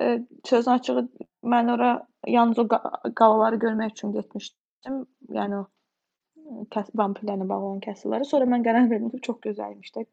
E, 0.00 0.18
sözün 0.44 0.70
açığı 0.70 1.08
mən 1.54 1.70
ora 1.74 1.90
yalnız 2.26 2.58
o 2.58 2.68
qalaları 3.14 3.56
görmək 3.66 3.92
üçün 3.96 4.12
getmişdim. 4.12 5.04
Yəni 5.38 5.60
o 5.60 5.66
vampirlərlə 7.00 7.48
bağlı 7.48 7.66
olan 7.70 7.80
castle-ları. 7.86 8.24
Sonra 8.24 8.48
mən 8.54 8.64
qərar 8.66 8.90
verdim 8.90 9.10
ki, 9.10 9.20
çox 9.28 9.38
gözəlmiş 9.46 9.94
də. 9.96 10.04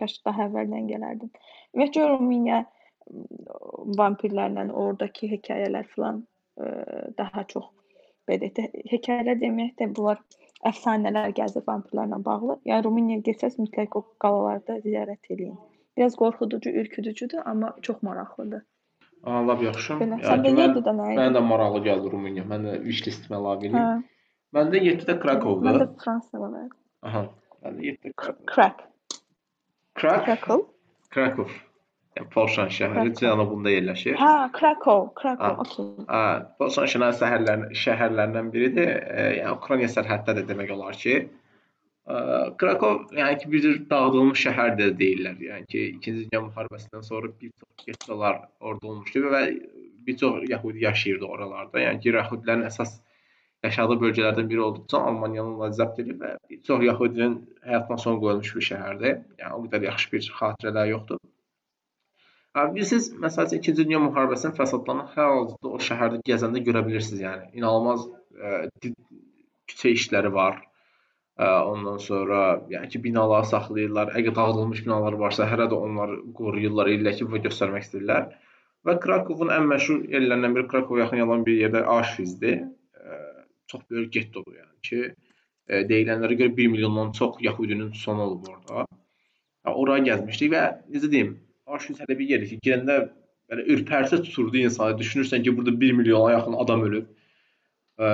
Kaş 0.00 0.18
daha 0.26 0.46
əvvəldən 0.48 0.90
gələrdim. 0.90 1.30
Ümumiyyətcə 1.74 2.08
Rumıniya 2.10 2.58
vampirlərlə 4.00 4.68
oradakı 4.82 5.30
hekayələr 5.32 5.88
filan 5.94 6.20
ə, 6.60 6.68
daha 7.18 7.44
çox 7.52 7.70
belə 8.28 8.50
də 8.58 8.68
hekayələr 8.92 9.40
demək 9.40 9.74
də 9.80 9.88
bunlar 9.96 10.20
əfsanələr 10.70 11.32
gəzir 11.40 11.64
vampirlərlə 11.66 12.20
bağlı. 12.24 12.58
Yəni 12.70 12.84
Rumuniyaya 12.86 13.24
getsəz 13.30 13.58
mütləq 13.62 13.96
o 13.98 14.04
qalalarda 14.24 14.78
ziyarət 14.84 15.32
eləyin. 15.34 15.56
Biraz 15.96 16.14
qorxuducu, 16.20 16.70
ürküdücüdür, 16.82 17.42
amma 17.44 17.74
çox 17.82 18.02
maraqlıdır. 18.02 18.62
Aa, 19.24 19.42
lap 19.48 19.62
yaxşı. 19.62 19.98
Belə. 20.02 20.20
Sən 20.24 20.44
də 20.44 20.52
7-də 20.54 20.94
nə 20.94 21.10
idi? 21.12 21.18
Mənə 21.20 21.34
də 21.36 21.42
maraqlı 21.44 21.82
gəldi 21.88 22.12
Rumıniya. 22.14 22.46
Mən 22.52 22.66
də 22.68 22.74
wish 22.86 23.04
listimə 23.08 23.38
əlavə 23.40 23.70
edim. 23.70 24.04
Məndə 24.56 24.82
7-də 24.84 25.18
Krakowdur. 25.22 25.68
Mən 25.68 25.80
də 25.82 25.88
Fransa 26.04 26.42
var. 26.42 26.68
Aha. 27.08 27.24
Məndə 27.64 27.88
7-də 27.90 28.12
Krak. 28.22 28.44
Krak. 28.52 28.84
Krakow. 29.98 30.68
Krakow. 31.10 31.50
Yəni 32.18 32.30
Polşanın 32.34 32.72
şəhəri 32.74 33.12
cənubunda 33.18 33.70
yerləşir. 33.70 34.16
Hə, 34.18 34.30
Krakow, 34.54 35.10
Krakow, 35.18 35.60
okey. 35.64 35.90
Hə, 36.08 36.22
Polşanın 36.58 36.90
şəhərlərindən 36.94 37.76
şəhərlərindən 37.82 38.48
biridir. 38.54 38.90
Yəni 39.38 39.52
Ukrayna 39.54 39.90
sərhəddədir 39.92 40.48
demək 40.48 40.72
olar 40.74 40.98
ki. 40.98 41.20
Krakow 42.08 43.16
yəni 43.16 43.38
ki, 43.40 43.50
bir 43.52 43.64
dağıdılmış 43.90 44.44
şəhər 44.46 44.70
də 44.78 44.86
deyirlər. 45.00 45.40
Yəni 45.44 45.66
ki, 45.68 45.80
2-ci 45.98 46.14
Dünya 46.22 46.40
müharibəsindən 46.46 47.02
sonra 47.04 47.28
bir 47.40 47.50
çox 47.60 47.84
gettolar 47.86 48.38
orada 48.60 48.86
olmuşdu 48.88 49.28
və 49.34 49.42
bir 50.06 50.16
çox 50.22 50.46
yəhudi 50.48 50.84
yaşayırdı 50.84 51.28
oralarda. 51.28 51.82
Yəni 51.82 52.00
ki, 52.00 52.14
yəhudilərin 52.16 52.64
əsas 52.70 52.94
yaşadığı 53.66 53.98
bölgələrdən 54.04 54.48
biri 54.48 54.62
üçün 54.70 55.04
Almaniyanın 55.10 55.58
ona 55.58 55.68
zəbt 55.80 56.00
edib 56.04 56.22
və 56.24 56.30
bir 56.50 56.62
çox 56.68 56.86
yəhudinin 56.86 57.34
həyatına 57.66 57.98
son 58.04 58.16
qoyulmuş 58.22 58.54
bir 58.56 58.66
şəhərdir. 58.70 59.18
Yəni 59.42 59.58
o 59.58 59.60
qədər 59.66 59.84
yaxşı 59.90 60.12
bir 60.14 60.30
xatirələr 60.38 60.88
yoxdur. 60.94 61.20
Bilirsiniz, 62.74 63.10
məsələn, 63.24 63.52
2-ci 63.60 63.76
Dünya 63.82 64.00
müharibəsinin 64.02 64.56
fəsadlarını 64.56 65.04
hal-hazırda 65.12 65.74
o 65.76 65.82
şəhərdə 65.90 66.22
gəzəndə 66.30 66.64
görə 66.70 66.86
bilirsiniz, 66.88 67.20
yəni. 67.26 67.50
İnanılmaz 67.60 68.08
ə, 68.08 68.54
e, 68.88 68.92
küçə 69.68 69.92
işləri 69.98 70.32
var. 70.34 70.62
Ondan 71.38 71.98
sonra, 72.02 72.38
yəni 72.70 72.88
ki, 72.90 72.98
binaları 73.04 73.46
saxlayırlar. 73.46 74.10
Əgər 74.18 74.34
dağıdılmış 74.34 74.80
binalar 74.86 75.14
varsa, 75.20 75.46
hələ 75.46 75.68
də 75.70 75.76
onları 75.78 76.16
qoruyurlar, 76.34 76.90
illaki 76.90 77.28
və 77.30 77.38
göstərmək 77.44 77.84
istəyirlər. 77.86 78.32
Və 78.86 78.96
Krakovun 79.04 79.52
ən 79.54 79.68
məşhur 79.70 80.00
yerlərindən 80.10 80.56
biri 80.56 80.66
Krakova 80.72 81.04
yaxın 81.04 81.22
olan 81.26 81.44
bir 81.46 81.60
yerdə 81.60 81.84
Auschwitz-dir. 81.94 82.64
Çox 83.70 83.84
böyük 83.90 84.10
gettodur, 84.16 84.56
yəni 84.56 84.88
ki, 84.88 85.00
deyilənlərə 85.92 86.38
görə 86.40 86.56
1 86.56 86.72
milyondan 86.74 87.12
çox 87.18 87.38
yəhudinin 87.44 87.92
sonu 88.02 88.26
olub 88.26 88.48
orada. 88.48 88.86
Ora 89.68 89.98
gəzmişdik 90.02 90.54
və 90.54 90.64
necə 90.90 91.12
deyim, 91.12 91.34
Auschwitz 91.68 92.00
hələ 92.02 92.18
bir 92.18 92.34
yerdir 92.34 92.50
ki, 92.54 92.60
girəndə 92.64 92.98
belə 93.52 93.66
ürpərtə 93.76 94.22
tuturdu 94.24 94.64
insanı. 94.64 94.98
Düşünürsən 94.98 95.44
ki, 95.44 95.54
burada 95.56 95.80
1 95.80 95.98
milyona 96.00 96.34
yaxın 96.34 96.58
adam 96.64 96.86
ölüb. 96.88 97.06
Ə, 98.00 98.08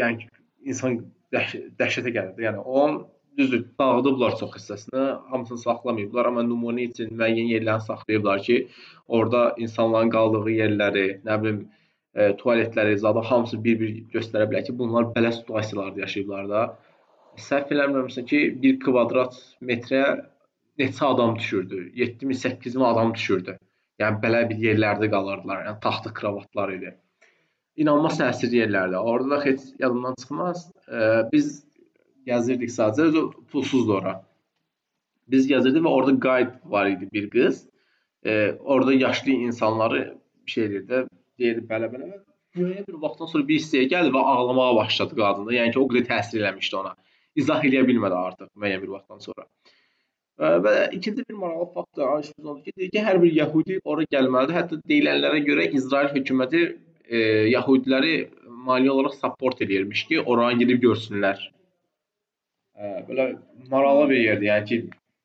yəni 0.00 0.28
insan 0.64 1.00
dəh 1.34 1.54
dəhşətə 1.80 2.12
gəlirdi. 2.16 2.44
Yəni 2.46 2.64
onun 2.64 2.98
düzdür, 3.38 3.64
dağıdıblar 3.80 4.36
çox 4.40 4.54
hissəsini, 4.56 5.04
hamısını 5.30 5.58
saxlamayıblar, 5.64 6.30
amma 6.30 6.44
nümunə 6.46 6.88
üçün 6.90 7.12
müəyyən 7.20 7.50
yerlərini 7.54 7.86
saxlayıblar 7.86 8.42
ki, 8.46 8.56
orada 9.18 9.42
insanların 9.64 10.10
qaldığı 10.14 10.54
yerləri, 10.54 11.06
nə 11.28 11.36
bilim, 11.42 11.60
e, 12.14 12.30
tualetləri, 12.40 12.96
zada 13.04 13.22
hamısı 13.30 13.60
bir-bir 13.64 13.94
göstərə 14.16 14.48
bilər 14.50 14.66
ki, 14.66 14.74
bunlar 14.80 15.12
belə 15.14 15.32
situasiyalarda 15.38 16.04
yaşayıblar 16.06 16.50
da. 16.54 16.64
Səhv 17.48 17.70
eləmirəmsə 17.76 18.26
ki, 18.32 18.42
1 18.66 18.80
kvadrat 18.86 19.38
metrə 19.70 20.04
neçə 20.82 21.04
adam 21.12 21.36
düşürdü? 21.38 21.90
7000, 21.94 22.32
8000 22.44 22.86
adam 22.92 23.14
düşürdü. 23.14 23.58
Yəni 24.02 24.22
belə 24.22 24.42
bir 24.50 24.64
yerlərdə 24.66 25.10
qalırdılar. 25.10 25.64
Yəni 25.66 25.80
taxta 25.82 26.12
kravatlar 26.14 26.74
idi. 26.74 26.94
İnanılmaz 27.78 28.18
təsirli 28.18 28.62
yerlərdə. 28.64 28.98
Orada 28.98 29.36
da 29.36 29.44
heç 29.44 29.66
yadımdan 29.78 30.16
çıxmaz. 30.20 30.64
E, 30.88 31.00
biz 31.32 31.50
gəzirdik 32.26 32.72
sadəcə, 32.74 33.08
özü 33.10 33.24
pulsuzdu 33.52 33.94
ora. 34.00 34.14
Biz 35.30 35.46
gəzirdik 35.50 35.84
və 35.84 35.92
orada 36.00 36.16
guide 36.24 36.72
var 36.72 36.90
idi 36.90 37.08
bir 37.12 37.28
qız. 37.30 37.66
E, 38.26 38.52
orada 38.60 38.94
yaşlı 38.94 39.36
insanları 39.48 40.02
şey 40.46 40.64
eləyirdi. 40.64 41.04
Deyirdi 41.38 41.66
belə-belə. 41.70 42.10
Müəyyən 42.58 42.88
bir 42.88 42.98
vaxtdan 43.04 43.30
sonra 43.30 43.48
bir 43.48 43.60
hissəyə 43.60 43.86
gəldi 43.92 44.14
və 44.16 44.24
ağlamağa 44.32 44.74
başladı 44.76 45.20
qadın. 45.20 45.52
Yəni 45.54 45.74
ki, 45.74 45.78
o 45.78 45.86
qədər 45.92 46.08
təsir 46.10 46.42
eləmişdi 46.42 46.80
ona. 46.80 46.94
İzah 47.38 47.62
eləyə 47.62 47.84
bilmədi 47.86 48.18
artıq 48.18 48.50
müəyyən 48.58 48.82
bir 48.82 48.94
vaxtdan 48.96 49.22
sonra. 49.22 49.46
Və 50.38 50.74
ikinci 50.94 51.24
bir 51.28 51.34
maraqlı 51.34 51.66
fakt 51.74 51.96
da 51.96 52.04
araşdırıldı 52.06 52.62
ki, 52.64 52.72
deyir 52.76 52.90
ki, 52.90 53.00
hər 53.06 53.22
bir 53.22 53.32
yəhudi 53.38 53.78
ora 53.84 54.04
gəlməlidir. 54.14 54.54
Hətta 54.58 54.78
deyilənlərə 54.90 55.40
görə 55.46 55.64
İsrail 55.78 56.12
hökuməti 56.14 56.60
e, 57.08 57.18
yəhudiləri 57.52 58.14
maliyyə 58.68 58.94
olaraq 58.94 59.16
support 59.18 59.60
eləyirmiş 59.64 60.04
ki, 60.10 60.20
oraya 60.20 60.56
gedib 60.60 60.82
görsünlər. 60.84 61.40
Ə, 62.78 63.04
belə 63.08 63.28
maraqlı 63.72 64.08
bir 64.12 64.20
yerdir. 64.22 64.48
Yəni 64.50 64.68
ki, 64.70 64.80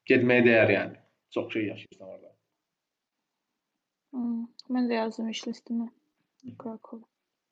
getməyə 0.10 0.46
dəyər 0.48 0.76
yəni. 0.78 1.00
Çox 1.34 1.54
şey 1.54 1.66
yaşayırsan 1.72 2.08
orada. 2.08 2.30
Hmm, 4.14 4.44
mən 4.70 4.90
də 4.90 5.00
yazdım 5.02 5.32
iş 5.34 5.48
listimə. 5.48 5.90
Krakova. 6.60 7.04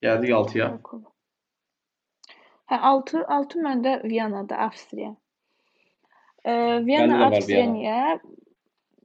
Gəldik 0.05 0.35
6-ya. 0.37 0.69
Krakova. 0.75 1.09
Hə, 2.71 2.77
6 2.91 3.25
6 3.37 3.63
məndə 3.65 3.97
Viyanada, 4.03 4.59
Avstriya. 4.67 5.15
Ə, 6.45 6.53
Viyana, 6.85 7.07
Məndə 7.07 7.15
də 7.15 7.19
var 7.19 7.37
Avstriya 7.39 7.65
Viyana. 7.73 8.19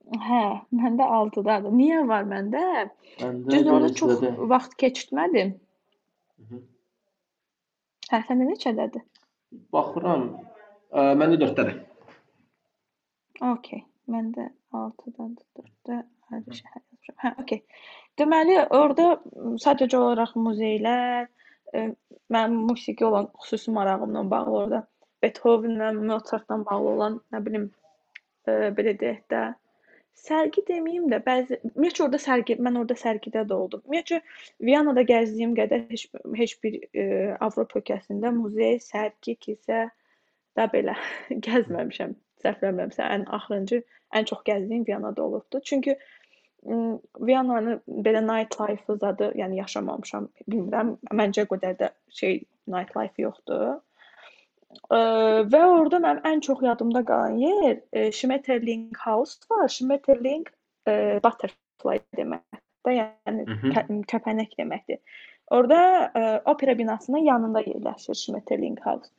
Hə, 0.07 0.41
məndə 0.71 1.07
6-dadır. 1.19 1.73
Niyə 1.75 2.05
var 2.07 2.27
məndə? 2.31 2.63
Məndə 3.19 3.51
Düzdür, 3.51 3.73
orada 3.75 3.89
çox 3.99 4.13
neçədə- 4.21 4.49
vaxt 4.53 4.77
keçirtmədim. 4.83 5.49
Mhm. 6.39 6.61
Hə, 8.13 8.21
səndə 8.29 8.47
neçədədir? 8.53 9.03
Baxıram. 9.75 10.29
Ə, 10.93 11.09
məndə 11.19 11.41
4-dədir. 11.43 11.81
Okay. 13.43 13.83
Məndə 14.09 14.47
6-dadır, 14.73 15.45
4-də 15.59 15.97
ayrı 16.31 16.55
şəhər 16.61 16.81
yazmışam. 16.85 17.17
Hə, 17.25 17.33
okay. 17.43 17.63
Deməli, 18.19 18.55
orada 18.71 19.09
m, 19.35 19.57
sadəcə 19.63 19.99
olaraq 19.99 20.37
muzeylər, 20.39 21.27
e, 21.75 21.83
mənim 22.33 22.63
musiqi 22.71 23.05
olan 23.05 23.27
xüsusi 23.43 23.75
marağımla 23.75 24.23
bağlı 24.31 24.55
orada 24.61 24.87
Beethovenlə, 25.23 25.91
Mozartla 25.99 26.61
bağlı 26.65 26.89
olan, 26.95 27.21
nə 27.35 27.43
bilim, 27.45 27.71
e, 28.47 28.53
belə 28.79 28.95
deyək 29.03 29.21
də, 29.35 29.43
sərgi 30.17 30.65
deməyim 30.69 31.07
də, 31.13 31.21
bəzi 31.25 31.59
ümumiyyətcə 31.71 32.05
orada 32.07 32.21
sərgi, 32.23 32.57
mən 32.67 32.79
orada 32.81 32.97
sərgidə 32.99 33.45
də 33.49 33.57
oldum. 33.57 33.83
Ümumiyyətcə 33.85 34.21
Viyanada 34.69 35.05
gəzdiyim 35.11 35.55
qədər 35.59 35.87
heç 35.93 36.07
heç 36.41 36.55
bir 36.65 36.79
e, 36.83 37.07
Avropa 37.47 37.81
ölkəsində 37.81 38.33
muzey, 38.35 38.81
sərgi, 38.83 39.37
kilsə 39.47 39.87
da 40.57 40.69
belə 40.73 40.97
gəzməmişəm. 41.49 42.17
Səhv 42.45 42.65
eləmirəmsə, 42.65 43.07
ən 43.17 43.27
axırıncı, 43.39 43.83
ən 44.17 44.29
çox 44.31 44.45
gəzdiyim 44.49 44.87
Viyanada 44.89 45.25
olubdu. 45.25 45.61
Çünki 45.65 45.97
Viyananı 46.67 47.81
belə 47.87 48.23
night 48.27 48.57
life 48.61 48.97
zadı, 49.01 49.31
yəni 49.39 49.61
yaşamamışam, 49.61 50.31
bilmirəm. 50.51 50.97
Məncə 51.15 51.45
qədər 51.53 51.77
də 51.83 51.91
şey 52.11 52.41
night 52.67 52.97
life 52.97 53.23
yoxdur. 53.23 53.77
Ə, 54.91 54.99
və 55.53 55.61
orada 55.67 55.99
mənim 56.03 56.25
ən 56.29 56.43
çox 56.47 56.63
yadımda 56.65 57.03
qalan 57.09 57.39
yer 57.41 57.81
e, 57.93 58.11
Schmetterling 58.13 58.91
House 59.05 59.39
var. 59.51 59.69
Schmetterling 59.73 60.47
e, 60.89 61.19
butterfly 61.25 62.01
deməkdir. 62.19 62.63
Yəni 62.87 63.47
Mhm. 63.47 63.73
kə- 63.75 64.05
kəpənək 64.13 64.53
deməkdir. 64.61 65.01
Orada 65.51 66.11
ə, 66.15 66.43
opera 66.51 66.75
binasının 66.79 67.25
yanında 67.27 67.63
yerləşir 67.67 68.15
Schmetterling 68.15 68.79
House. 68.85 69.11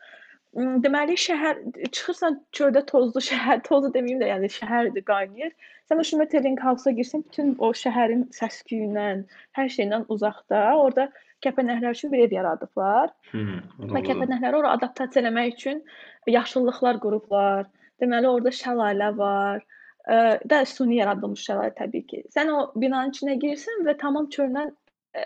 M, 0.55 0.79
Deməli 0.81 1.13
şəhər 1.19 1.59
çıxırsan 1.91 2.39
çöldə 2.55 2.85
tozlu 2.87 3.21
şəhər, 3.21 3.61
tozlu 3.67 3.91
deməyim 3.93 4.21
də, 4.23 4.29
yəni 4.31 4.49
şəhərdir, 4.51 5.03
qaynayır. 5.05 5.51
Sən 5.91 5.99
o 5.99 6.03
Schmetterling 6.07 6.59
House-a 6.63 6.91
girsən, 6.91 7.23
bütün 7.27 7.55
o 7.59 7.69
şəhərin 7.75 8.25
səs-küyündən, 8.35 9.25
hər 9.59 9.67
şeydən 9.75 10.07
uzaqda, 10.09 10.63
orada 10.79 11.09
kəpənəklər 11.45 11.95
üçün 11.95 12.11
bir 12.13 12.25
ev 12.25 12.35
yaradıblar. 12.37 13.13
Hmm. 13.31 13.59
Və 13.93 14.03
kəpənəkləri 14.07 14.59
ora 14.59 14.73
adaptasiya 14.77 15.23
eləmək 15.23 15.53
üçün 15.55 15.83
yaşıllıqlar 16.31 17.01
qurublar. 17.03 17.67
Deməli 18.01 18.29
orada 18.29 18.53
şəlalə 18.53 19.11
var. 19.17 19.63
Ə, 20.07 20.17
də 20.47 20.61
süni 20.69 21.01
yaradılmış 21.01 21.43
şəlalə 21.49 21.73
təbii 21.77 22.05
ki. 22.07 22.23
Sən 22.33 22.51
o 22.53 22.59
binanın 22.79 23.11
içinə 23.11 23.35
girsən 23.41 23.83
və 23.87 23.97
tamam 23.99 24.29
çöldən 24.33 24.71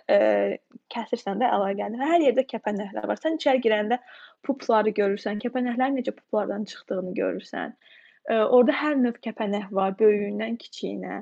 ə, 0.09 0.19
kəsirsən 0.93 1.41
də 1.41 1.49
əlaqəni. 1.57 1.99
Hər 2.01 2.25
yerdə 2.27 2.45
kəpənəklər 2.49 3.07
var. 3.11 3.19
Sən 3.21 3.37
içəri 3.37 3.61
girəndə 3.65 3.99
pupları 4.47 4.93
görürsən, 4.97 5.41
kəpənəklərin 5.43 5.99
necə 5.99 6.15
puplardan 6.17 6.65
çıxdığını 6.71 7.13
görürsən. 7.19 7.75
Ə, 8.31 8.39
orada 8.47 8.77
hər 8.79 8.97
növ 9.03 9.19
kəpənək 9.25 9.69
var, 9.75 9.93
böyüyündən 10.01 10.57
kiçiyinə, 10.61 11.21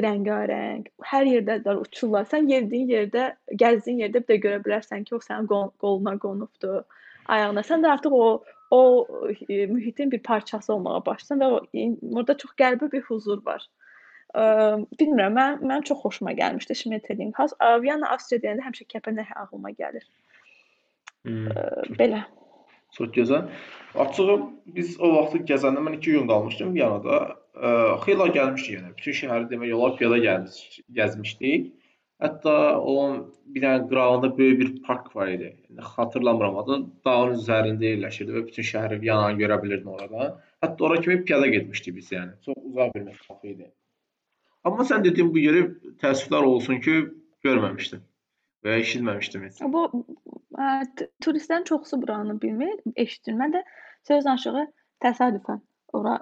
rəngarəng. 0.00 0.86
Hər 1.10 1.28
yerdə 1.28 1.58
də 1.66 1.76
uçurlar. 1.82 2.24
Sən 2.30 2.48
yerdiyin 2.50 2.88
yerdə, 2.88 3.28
gəzdiyin 3.60 4.04
yerdə 4.06 4.22
bir 4.22 4.30
də 4.30 4.40
görə 4.46 4.62
bilərsən 4.64 5.04
ki, 5.08 5.16
o 5.18 5.20
sənin 5.24 5.48
qol 5.50 5.70
qoluna 5.82 6.16
qonubdur, 6.22 6.82
ayağına. 7.28 7.64
Sən 7.68 7.84
də 7.84 7.92
artıq 7.92 8.16
o 8.16 8.26
o 8.72 9.06
e, 9.48 9.66
mühitin 9.66 10.10
bir 10.10 10.18
parçası 10.18 10.74
olmağa 10.74 11.04
başlayırsan 11.06 11.40
və 11.42 11.48
o 11.52 12.16
orada 12.16 12.36
çox 12.40 12.54
qəribə 12.56 12.88
bir 12.92 13.02
huzur 13.04 13.42
var. 13.44 13.66
Ə, 14.32 14.44
bilmirəm, 14.96 15.34
mən 15.36 15.58
mənim 15.60 15.84
çox 15.84 16.00
xoşuma 16.00 16.32
gəlmişdi 16.38 16.76
Schmetterling 16.80 17.34
House. 17.36 17.52
Ə, 17.60 17.82
Viyana 17.82 18.08
Avstriya 18.14 18.40
deyəndə 18.46 18.64
həmişə 18.64 18.86
kəpənək 18.94 19.34
ağlıma 19.36 19.74
gəlir. 19.76 20.06
Hmm. 21.28 21.50
Ə, 21.52 21.66
belə. 21.98 22.22
Çox 22.96 23.12
gözəl. 23.12 23.52
Açığı 24.06 24.38
biz 24.72 24.96
o 25.00 25.12
vaxtı 25.18 25.44
gəzəndə 25.52 25.84
mən 25.84 26.00
2 26.00 26.16
gün 26.16 26.32
qalmışdım 26.32 26.72
Viyanada. 26.74 27.20
Ə, 27.52 27.70
xeyla 28.04 28.26
gəlmişdik 28.32 28.74
yəni. 28.78 28.90
Bütün 28.96 29.16
şəhəri 29.20 29.48
demək 29.50 29.72
olar 29.76 29.96
piyada 29.98 30.18
gəlmiş, 30.24 30.80
gəzmişdik. 30.98 31.70
Hətta 32.22 32.54
onun 32.78 33.16
bir 33.54 33.64
dənə 33.64 33.88
qırağında 33.90 34.28
böyük 34.38 34.60
bir 34.60 34.70
park 34.86 35.10
var 35.16 35.28
idi. 35.28 35.50
İndi 35.70 35.82
xatırlamıram 35.94 36.56
adını. 36.62 36.86
Dağın 37.04 37.34
üzərində 37.36 37.88
yerləşirdi 37.90 38.36
və 38.36 38.44
bütün 38.46 38.68
şəhəri 38.68 39.00
Viyananı 39.02 39.40
görə 39.42 39.58
bilirdin 39.62 39.90
oradan. 39.96 40.38
Hətta 40.64 40.86
ora 40.86 41.00
kimi 41.00 41.24
piyada 41.24 41.46
getmişdik 41.46 41.96
biz 41.96 42.12
yəni. 42.12 42.38
Çox 42.46 42.56
uzaq 42.70 42.94
bir 42.94 43.04
məsafə 43.08 43.50
idi. 43.50 43.68
Amma 44.64 44.86
sən 44.86 45.04
dediyin 45.04 45.32
bu 45.34 45.42
yeri 45.42 45.64
təəssüflər 46.04 46.46
olsun 46.46 46.80
ki, 46.86 46.94
görməmişdim 47.44 48.04
və 48.64 48.78
eşitməmişdim 48.84 49.48
heç. 49.48 49.58
Bu 49.74 49.84
ə, 50.54 50.70
turistlərin 51.26 51.66
çoxusu 51.68 51.98
buranı 52.02 52.38
bilmir, 52.40 52.78
eşidir. 52.96 53.34
Mən 53.42 53.58
də 53.58 53.64
söz 54.08 54.30
aşığı 54.36 54.68
təsadüfən 55.02 55.60
ora 55.98 56.16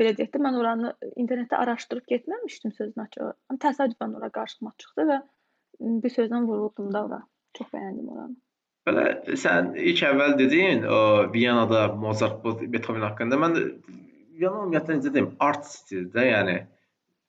belə 0.00 0.12
deyək 0.18 0.30
də 0.34 0.42
mən 0.44 0.58
oranı 0.60 0.92
internetdə 1.16 1.58
araşdırıb 1.60 2.06
getməmişdim 2.12 2.74
sözün 2.76 3.04
açığı. 3.06 3.32
Təsadüfən 3.64 4.16
ora 4.18 4.30
qarşıma 4.36 4.72
çıxdı 4.82 5.06
və 5.10 5.18
bir 6.04 6.14
sözlə 6.14 6.42
vuruldum 6.46 6.92
da 6.94 7.04
ora. 7.08 7.20
Çox 7.58 7.70
bəyəndim 7.74 8.10
oranı. 8.14 8.36
Belə 8.88 9.36
sən 9.36 9.74
ilk 9.76 10.02
əvvəl 10.08 10.36
dedin, 10.38 10.84
o 10.88 11.00
Viyanada 11.32 11.88
Mozart, 12.04 12.44
Beethoven 12.44 13.04
haqqında. 13.04 13.38
Mən 13.44 13.56
də 13.56 13.64
Viyana 14.40 14.62
ümumiyyətlə 14.62 14.96
necə 14.96 15.12
deyim, 15.16 15.32
art 15.46 15.66
stildir 15.68 16.14
də, 16.14 16.26
yəni 16.30 16.54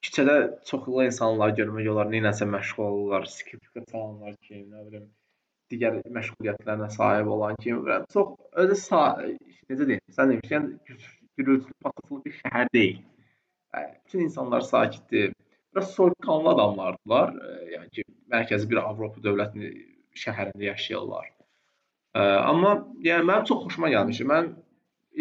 küçədə 0.05 0.35
çoxlu 0.69 1.03
insanlar 1.09 1.51
görmək 1.57 1.89
olar, 1.91 2.07
nəyləsə 2.13 2.47
məşğul 2.49 2.85
olurlar, 2.85 3.27
skripka 3.29 3.83
çalanlar 3.91 4.37
kimi, 4.47 4.63
nə 4.71 4.85
bilim, 4.87 5.09
digər 5.73 5.99
məşğuliyyətlərə 6.19 6.87
sahib 6.95 7.33
olan 7.35 7.59
kimi. 7.63 7.99
Çox 8.15 8.37
özü 8.63 8.79
necə 8.79 9.89
deyim, 9.89 10.05
sən 10.15 10.31
demişkən 10.35 10.71
gürültülü, 11.37 11.77
patırtılı 11.83 12.23
bir 12.25 12.37
şəhər 12.39 12.73
deyil. 12.73 12.97
Yəni, 13.75 13.93
bütün 14.05 14.19
insanlar 14.27 14.61
sakitdir. 14.61 15.33
Biraz 15.75 15.93
soyuqqanlı 15.95 16.49
adamlardılar. 16.49 17.35
E, 17.35 17.71
Yəni 17.75 17.89
ki, 17.95 18.03
mərkəzi 18.31 18.69
bir 18.69 18.81
Avropa 18.83 19.21
dövlətinin 19.23 19.77
şəhərində 20.23 20.65
yaşayırlar. 20.65 21.29
Ə, 22.15 22.21
amma 22.51 22.73
yəni 23.05 23.27
mənim 23.29 23.47
çox 23.47 23.63
xoşuma 23.65 23.91
gəlmişdi. 23.93 24.27
Mən 24.31 24.51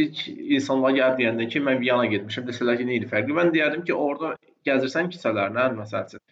ilk 0.04 0.24
insanlar 0.56 0.96
gəlib 0.96 1.20
deyəndə 1.20 1.46
ki, 1.52 1.62
mən 1.68 1.80
Viyana 1.82 2.08
getmişəm, 2.14 2.48
desələr 2.50 2.80
ki, 2.80 2.88
nə 2.88 2.98
idi 2.98 3.10
fərqi? 3.12 3.36
Mən 3.38 3.52
deyərdim 3.54 3.86
ki, 3.86 3.94
orada 3.94 4.34
gəzirsən 4.66 5.10
küçələrinə, 5.14 5.70
məsəl 5.78 6.10
üçün. 6.10 6.24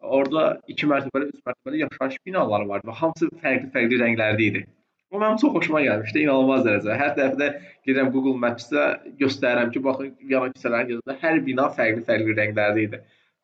Orada 0.00 0.44
2 0.74 0.90
mərtəbəli, 0.90 1.30
3 1.36 1.46
mərtəbəli 1.46 1.82
yaşayış 1.84 2.20
binaları 2.26 2.68
var 2.68 2.84
və 2.88 2.94
hamısı 3.02 3.28
fərqli-fərqli 3.42 3.98
rənglərdə 4.02 4.46
idi. 4.46 4.62
O 5.10 5.18
mənim 5.18 5.38
çox 5.42 5.50
xoşuma 5.56 5.80
gəlmişdi, 5.82 6.22
inanılmaz 6.22 6.60
dərəcədə. 6.66 6.96
Hər 7.00 7.14
dəfə 7.16 7.38
də 7.40 7.46
gedirəm 7.86 8.12
Google 8.14 8.36
Maps-də 8.44 8.84
göstərirəm 9.18 9.72
ki, 9.74 9.82
baxın 9.82 10.12
Viyana 10.22 10.52
küçələrinə 10.54 10.88
gəzəndə 10.92 11.16
hər 11.24 11.40
bina 11.48 11.66
fərqli-fərqli 11.78 12.36
rənglərdə 12.38 12.84
idi. 12.84 13.00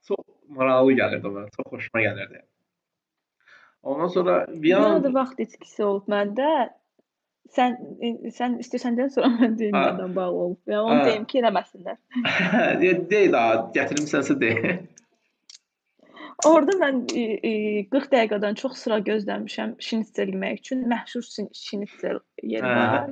Çox 0.07 0.23
maraqlı 0.59 0.95
gəlirdi 1.01 1.33
mənə, 1.35 1.51
çox 1.57 1.71
xoşuma 1.73 2.05
gəlirdi. 2.05 2.43
Ondan 3.87 4.13
sonra 4.15 4.37
Viyana 4.49 4.93
Viyanada 4.93 5.15
vaxt 5.15 5.43
itkisi 5.43 5.85
olub 5.87 6.07
məndə. 6.11 6.51
Sən 7.57 7.77
sən 8.35 8.57
istəyirsən 8.63 8.97
deyə 8.99 9.11
sonra 9.15 9.29
mən 9.41 9.59
deyim 9.59 9.75
Ha. 9.79 9.83
nədən 9.91 10.15
bağlı 10.15 10.39
olub. 10.45 10.61
Yəni 10.71 10.81
onu 10.93 11.05
deyim 11.07 11.27
ki, 11.31 11.43
eləməsinlər. 11.43 11.99
Deyil 13.11 13.35
daha, 13.35 13.61
gətirmisənsə 13.77 14.35
de. 14.41 14.53
Orada 16.45 16.77
mən 16.77 16.99
e, 17.17 17.23
e, 17.49 17.53
40 17.93 18.11
dəqiqədən 18.13 18.59
çox 18.61 18.81
sıra 18.83 18.99
gözləmişəm 19.05 19.77
şnitzel 19.83 20.35
yemək 20.35 20.59
üçün. 20.61 20.83
Məşhur 20.91 21.25
şnitzel 21.57 22.19
yeri 22.43 22.67
var. 22.67 23.11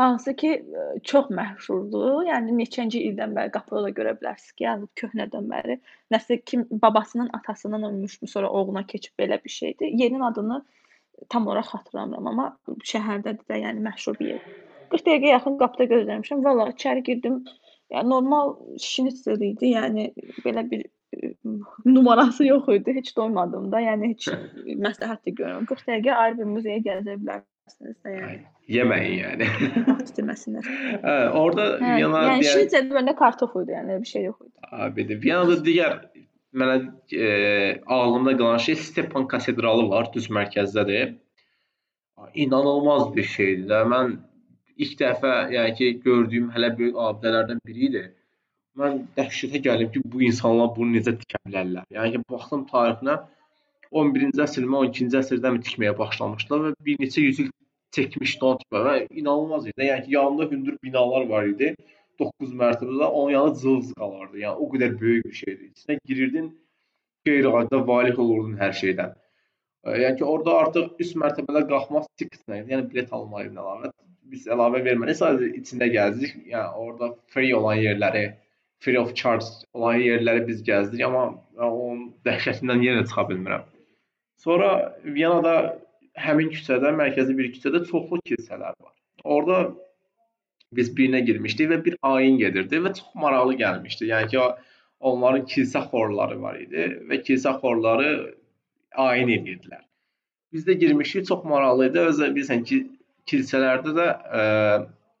Hansı 0.00 0.36
ki 0.36 0.48
e, 0.52 0.86
çox 1.04 1.28
məşhurdur. 1.36 2.24
Yəni 2.30 2.56
neçənci 2.56 3.02
ildən 3.10 3.36
bəri 3.36 3.52
qapıda 3.52 3.82
da 3.86 3.92
görə 3.98 4.16
bilərsiniz 4.20 4.56
ki, 4.56 4.64
yəni 4.64 4.88
köhnədən 5.02 5.50
bəri 5.52 5.78
nəsə 6.14 6.40
kim 6.44 6.64
babasının 6.70 7.30
atasından 7.38 7.84
ölmüşmü, 7.90 8.28
sonra 8.28 8.50
oğluna 8.50 8.86
keçib 8.86 9.20
belə 9.20 9.42
bir 9.44 9.50
şeydir. 9.50 9.92
Yerin 10.02 10.20
adını 10.20 10.64
tam 11.28 11.46
olaraq 11.46 11.70
xatırlamıram, 11.74 12.26
amma 12.32 12.48
şəhərdədir 12.92 13.44
də, 13.52 13.60
yəni 13.66 13.84
məşhur 13.88 14.18
bir 14.20 14.34
yer. 14.34 14.50
40 14.90 15.06
dəqiqə 15.06 15.32
yaxın 15.32 15.56
qapıda 15.60 15.88
gözləmişəm. 15.92 16.44
Valla 16.44 16.68
içəri 16.72 17.04
girdim. 17.04 17.40
Yəni 17.92 18.10
normal 18.10 18.56
şnitzel 18.82 19.40
idi. 19.52 19.72
Yəni 19.76 20.10
belə 20.44 20.70
bir 20.70 20.84
numarası 21.84 22.44
yox 22.46 22.68
idi. 22.68 22.94
Heç 22.94 23.16
doymadım 23.16 23.70
da. 23.72 23.80
Yəni 23.80 24.12
heç 24.14 24.28
məsləhət 24.66 25.22
də 25.26 25.34
görmürəm. 25.40 25.66
40 25.70 25.88
dəqiqə 25.90 26.16
ayrı 26.22 26.38
bir 26.38 26.50
muzeyə 26.50 26.78
gəzə 26.84 27.16
bilərsiniz. 27.22 27.96
də 28.04 28.14
yəni. 28.16 28.38
Yeməyin 28.76 29.16
yəni. 29.20 29.48
Vaxt 29.88 30.12
itirməsinlər. 30.14 30.68
Hə, 31.06 31.16
orada 31.38 31.66
Hə, 31.80 31.96
Viyana 31.96 32.22
yəni 32.26 32.44
digər 32.44 32.56
şnitzel 32.60 32.88
məndə 32.96 33.14
kartof 33.18 33.54
idi, 33.62 33.76
yəni 33.76 34.00
bir 34.02 34.10
şey 34.12 34.24
yox 34.28 34.40
idi. 34.46 34.54
abidir. 34.86 35.20
Viyanada 35.22 35.58
digər 35.68 35.98
mənə 36.56 36.76
e, 37.12 37.28
ağlımda 37.86 38.36
qalan 38.36 38.58
şey 38.66 38.76
Stepan 38.88 39.28
katedralı 39.28 39.88
var, 39.90 40.10
düz 40.14 40.30
mərkəzdədir. 40.30 41.14
İnanılmaz 42.34 43.10
bir 43.16 43.26
şeydir 43.28 43.68
də. 43.70 43.82
Mən 43.92 44.16
ilk 44.76 44.98
dəfə, 45.00 45.34
yəni 45.52 45.74
ki, 45.78 45.90
gördüyüm 46.04 46.50
hələ 46.54 46.72
böyük 46.78 46.96
abidələrdən 47.06 47.60
biri 47.66 47.90
idi. 47.90 48.04
Mən 48.80 48.98
dəhşətə 49.16 49.62
gəldim 49.64 49.90
ki, 49.94 50.00
bu 50.12 50.22
insanlar 50.26 50.72
bunu 50.76 50.98
necə 50.98 51.14
tikə 51.20 51.40
bilərlər? 51.48 51.86
Yəni 51.96 52.12
ki, 52.16 52.22
baxdım 52.32 52.66
tarixinə 52.70 53.16
11-ci 54.00 54.42
əsrmi, 54.44 54.76
12-ci 54.82 55.20
əsrdə 55.20 55.52
mi 55.54 55.62
tikməyə 55.64 55.94
başlamışdılar 55.96 56.64
və 56.66 56.72
bir 56.88 57.00
neçə 57.04 57.24
yüz 57.24 57.40
il 57.46 57.50
çəkmişdi 57.96 58.48
o 58.48 58.52
tipə 58.60 58.82
və 58.86 58.94
inanılmaz 59.06 59.70
idi. 59.70 59.88
Yəni 59.88 60.04
ki, 60.06 60.14
yanında 60.18 60.48
hündür 60.52 60.78
binalar 60.84 61.28
var 61.32 61.48
idi. 61.54 61.72
9 62.20 62.52
mərtəbədə, 62.60 63.08
onun 63.08 63.32
yanında 63.32 63.60
cılız 63.62 63.92
qalardı. 64.00 64.40
Yəni 64.44 64.64
o 64.64 64.70
qədər 64.72 64.96
böyük 65.00 65.24
bir 65.24 65.38
şeydi. 65.40 65.70
İçinə 65.72 65.98
girirdin, 66.10 66.50
qeyri-adi 67.28 67.82
valih 67.92 68.18
olurdun 68.24 68.56
hər 68.60 68.76
şeydən. 68.82 69.14
E, 69.84 69.98
Yəni 70.04 70.18
ki, 70.20 70.24
orada 70.24 70.56
artıq 70.62 71.04
üst 71.04 71.16
mərtəbələr 71.22 71.68
qalxmaq 71.72 72.08
idi. 72.20 72.42
Yəni 72.52 72.88
bilet 72.90 73.12
almaq 73.20 73.48
ilə 73.48 73.64
əlavə 73.64 73.92
biz 74.32 74.48
əlavə 74.50 74.82
vermədik, 74.84 75.18
sadəcə 75.20 75.52
içində 75.60 75.88
gəzdik. 75.92 76.34
Yəni 76.50 76.82
orada 76.84 77.12
free 77.32 77.54
olan 77.54 77.78
yerləri, 77.78 78.24
free 78.86 78.98
of 79.00 79.14
charge 79.18 79.46
olan 79.74 79.98
yerləri 79.98 80.44
biz 80.46 80.62
gəzdik, 80.66 81.02
amma 81.02 81.24
onun 81.68 82.04
dəhşətindən 82.26 82.84
yenə 82.86 83.02
çıxa 83.08 83.26
bilmirəm. 83.32 83.64
Sonra 84.38 84.70
Viyanada 85.02 85.56
həmin 86.26 86.52
küçədə, 86.54 86.92
mərkəzi 87.00 87.34
bir 87.38 87.50
küçədə 87.56 87.82
çoxlu 87.90 88.20
kilsələr 88.30 88.76
var. 88.78 88.94
Orada 89.24 89.58
biz 90.76 90.92
birinə 90.96 91.24
girmişdik 91.26 91.70
və 91.72 91.82
bir 91.84 91.98
ayin 92.12 92.38
gedirdi 92.38 92.80
və 92.84 92.94
çox 93.00 93.14
maraqlı 93.24 93.58
gəlmişdi. 93.62 94.10
Yəni 94.12 94.30
ki, 94.32 94.44
onların 95.10 95.46
kilsə 95.50 95.82
xorları 95.90 96.38
var 96.42 96.60
idi 96.62 96.88
və 97.10 97.20
kilsə 97.26 97.56
xorları 97.60 98.10
ayin 99.06 99.34
edirdilər. 99.34 99.82
Biz 100.52 100.66
də 100.68 100.78
girmişik, 100.82 101.26
çox 101.28 101.42
maraqlı 101.44 101.90
idi. 101.90 102.04
Özə 102.12 102.30
bilirsən 102.34 102.62
ki, 102.68 102.84
kilsələrdə 103.30 103.96
də 103.98 104.06
ə, 104.40 104.44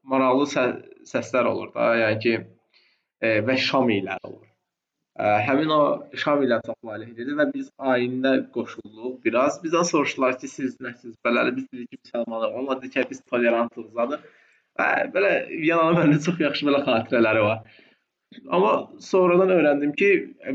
maraqlı 0.06 0.46
sə 0.54 0.66
səslər 1.10 1.50
olur 1.50 1.74
da, 1.74 1.90
yəni 2.00 2.22
ki, 2.22 2.36
və 3.22 3.56
şam 3.68 3.90
ilə 3.90 4.18
olur. 4.24 4.44
Ə, 5.16 5.28
həmin 5.46 5.70
o 5.72 5.80
şam 6.20 6.42
ilə 6.44 6.58
çox 6.66 6.76
valih 6.84 7.08
idi 7.14 7.36
və 7.38 7.46
biz 7.54 7.70
ayində 7.92 8.34
qoşulduq 8.52 9.22
biraz. 9.24 9.56
Bizdən 9.62 9.86
soruşdular 9.88 10.36
ki, 10.42 10.50
siz 10.52 10.76
nəsiz? 10.84 11.14
Beləli 11.24 11.54
biz 11.56 11.68
dedik 11.72 11.90
ki, 11.94 12.00
müsəlmanıq. 12.04 12.58
Onlar 12.60 12.82
dedi 12.82 12.90
ki, 12.96 13.06
biz 13.10 13.22
tolerantlığızadır. 13.32 14.26
Və 14.76 14.90
belə 15.14 15.32
Viyananın 15.48 16.02
məndə 16.02 16.20
çox 16.26 16.42
yaxşı 16.44 16.68
belə 16.68 16.82
xatirələri 16.84 17.46
var. 17.48 17.80
Amma 18.52 18.74
sonradan 19.00 19.54
öyrəndim 19.56 19.96
ki, 19.96 20.10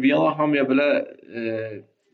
Viyana 0.06 0.38
hamıya 0.38 0.68
belə 0.70 0.88
e, 1.34 1.42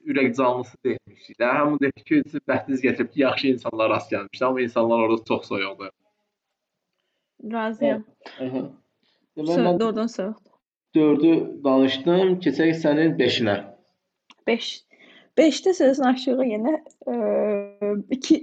ürək 0.08 0.34
canlısı 0.38 0.78
deyilmiş. 0.86 1.30
Də 1.42 1.52
hamı 1.60 1.80
deyir 1.84 2.04
ki, 2.10 2.24
siz 2.32 2.42
bəxtiniz 2.48 2.84
gətirib 2.88 3.12
ki, 3.12 3.22
yaxşı 3.26 3.48
insanlar 3.54 3.90
rast 3.90 4.12
gəlmişdi, 4.14 4.46
amma 4.46 4.62
insanlar 4.62 5.08
orada 5.08 5.24
çox 5.28 5.48
soyuqdur. 5.52 5.92
Razıyam. 7.44 8.06
Mən 9.38 9.80
Doğrudan 9.80 10.08
soyuq. 10.08 10.36
4-ü 10.96 11.64
danışdım, 11.64 12.38
keçək 12.42 12.74
sənin 12.82 13.14
5-inə. 13.20 13.58
5. 14.48 14.70
5-də 15.38 15.74
sözün 15.78 16.04
aşağı 16.04 16.46
yenə 16.52 16.74
eee, 17.08 17.92
iki 18.10 18.38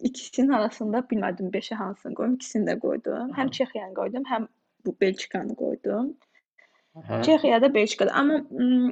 ikisinin 0.00 0.50
arasında 0.58 1.04
bilmədim 1.12 1.52
5-ə 1.54 1.78
hansını 1.78 2.14
qoyum. 2.14 2.34
İkisini 2.34 2.70
də 2.70 2.78
qoydum. 2.82 3.30
Həm 3.38 3.50
Çexiyanı 3.58 3.94
qoydum, 3.94 4.24
həm 4.32 4.48
bu 4.86 4.96
Belçikanı 5.00 5.54
qoydum. 5.56 6.16
Çexiyada, 7.22 7.74
Belçikada. 7.74 8.12
Amma 8.12 8.38
mm, 8.50 8.90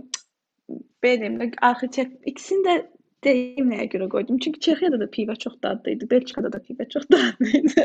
belə 1.02 1.20
deyim 1.20 1.40
də 1.40 1.90
Çex 1.90 2.08
ikisini 2.24 2.66
də 2.68 2.76
deyim 3.24 3.68
nəyə 3.72 3.86
görə 3.92 4.08
qoydum? 4.12 4.38
Çünki 4.44 4.60
Çexiyada 4.66 5.00
da 5.00 5.08
pivə 5.12 5.36
çox 5.38 5.58
dadlı 5.62 5.94
idi, 5.96 6.08
Belçikada 6.10 6.52
da 6.52 6.60
pivə 6.64 6.88
çox 6.88 7.06
dadlı 7.12 7.50
idi. 7.58 7.84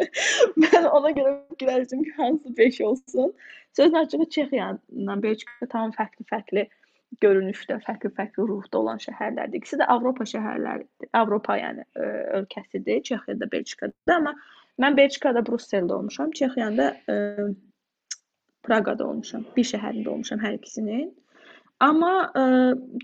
Mən 0.63 0.87
ona 0.89 1.11
görə 1.17 1.35
fikirləşdim 1.51 2.03
ki, 2.03 2.13
hansı 2.17 2.57
5 2.57 2.81
olsun. 2.81 3.33
Sözün 3.75 3.99
açığı 4.03 4.29
Çexiyanla 4.29 5.21
Belçika 5.23 5.67
tam 5.71 5.91
fərqli-fərqli 5.97 6.67
görünüşdə, 7.23 7.79
fərqli-fərqli 7.87 8.47
ruhda 8.47 8.79
olan 8.79 9.01
şəhərlərdir. 9.03 9.59
İkisi 9.59 9.79
də 9.81 9.87
Avropa 9.91 10.27
şəhərləridir. 10.31 11.11
Avropa 11.13 11.59
yəni 11.59 11.83
ə, 11.83 12.09
ölkəsidir, 12.39 13.03
Çexiyada, 13.03 13.51
Belçikada. 13.51 13.93
Amma 14.15 14.35
mən 14.81 14.97
Belçikada, 14.97 15.43
Brüsseldə 15.45 15.99
olmuşam, 15.99 16.31
Çexiyada 16.31 16.93
ə, 17.11 17.19
Praqada 18.65 19.05
olmuşam. 19.05 19.45
Bir 19.55 19.67
şəhərində 19.67 20.09
olmuşam 20.09 20.41
hər 20.41 20.57
ikisinin. 20.57 21.11
Amma 21.83 22.31
ə, 22.31 22.43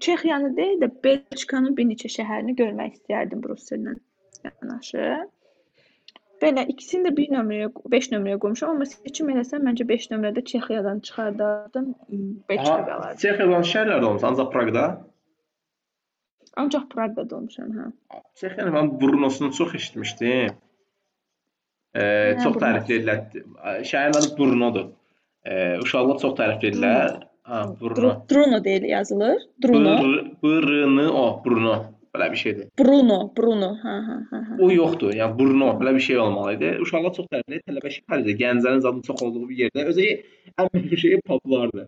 Çexiyanı 0.02 0.56
deyil 0.58 0.80
də 0.82 0.90
Belçikanın 1.04 1.76
bir 1.78 1.86
neçə 1.90 2.08
şəhərini 2.14 2.56
görmək 2.56 2.94
istəyərdim 3.02 3.42
Brüssellə 3.44 3.98
yanaşı. 4.48 5.08
Belə 6.42 6.64
ikisini 6.72 7.10
də 7.10 7.12
1 7.18 7.34
nömrəyə, 7.36 7.68
5 7.94 8.08
nömrəyə 8.16 8.40
qoymuşam, 8.42 8.72
amma 8.74 8.86
seçim 8.90 9.28
eləsəm 9.30 9.62
məncə 9.68 9.86
5 9.90 10.08
nömrədə 10.14 10.42
Çexiyadan 10.52 11.00
çıxardardım, 11.06 11.90
m, 12.10 12.22
Belçika 12.50 12.74
Aha, 12.78 12.86
qalardı. 12.88 13.20
Çexiyadan 13.22 13.68
şəhərlərdə 13.72 14.08
olmusan, 14.10 14.34
ancaq 14.34 14.50
Praqda. 14.56 14.86
Ancaq 16.64 16.88
Praqada 16.96 17.36
olmuşam, 17.38 17.70
hə. 17.78 17.92
Çexiyanın 18.42 18.74
mən 18.78 18.90
Brunosunu 19.04 19.52
çox 19.54 19.76
eşitmişdim. 19.76 20.56
E, 21.94 22.02
Nə 22.02 22.40
çox 22.44 22.56
Brunos? 22.56 22.64
təriflədilər. 22.64 23.46
Şəhərin 23.92 24.18
adı 24.22 24.32
Brunodur. 24.40 24.88
E, 25.46 25.78
uşaqlar 25.84 26.18
çox 26.24 26.34
təriflədilər. 26.40 27.20
Ha, 27.44 27.76
Bruno. 27.82 27.96
Dru- 27.96 28.30
Bruno 28.30 28.64
deyil 28.64 28.84
yazılır. 28.84 29.42
Bruno. 29.64 29.98
Bruno, 30.44 31.08
o, 31.12 31.42
Bruno. 31.46 31.76
Belə 32.16 32.32
bir 32.32 32.38
şeydir. 32.38 32.68
Bruno, 32.80 33.32
Bruno. 33.38 33.70
Hə, 33.84 33.94
hə, 34.08 34.16
hə, 34.32 34.40
hə. 34.48 34.56
O 34.62 34.68
yoxdur. 34.72 35.14
Yəni 35.16 35.38
Bruno 35.40 35.70
belə 35.80 35.94
bir 35.96 36.04
şey 36.04 36.18
olmalı 36.20 36.54
idi. 36.58 36.72
Uşaqlar 36.84 37.14
çox 37.16 37.30
tərifləyir. 37.32 37.62
Tələbə 37.70 37.92
şəhəridir. 37.96 38.36
Gənclərin 38.42 38.84
zadının 38.84 39.06
çox 39.08 39.24
olduğu 39.24 39.48
bir 39.50 39.62
yerdə. 39.64 39.86
Özü 39.94 40.08
ən 40.60 40.70
mühüm 40.74 40.98
şey 40.98 41.20
publardır. 41.28 41.88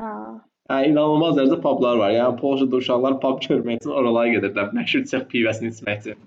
Ha. 0.00 0.12
Hə, 0.70 0.78
inanılmaz 0.88 1.36
dərəcədə 1.36 1.60
publar 1.60 2.00
var. 2.00 2.14
Yəni 2.16 2.40
Polşada 2.40 2.80
uşaqlar 2.80 3.20
pub 3.20 3.42
görmək 3.44 3.82
üçün 3.82 3.96
oralara 4.00 4.32
gedirlər. 4.36 4.72
Məşhur 4.78 5.04
Çex 5.12 5.28
pivəsini 5.34 5.74
içmək 5.74 6.06
üçün. 6.06 6.24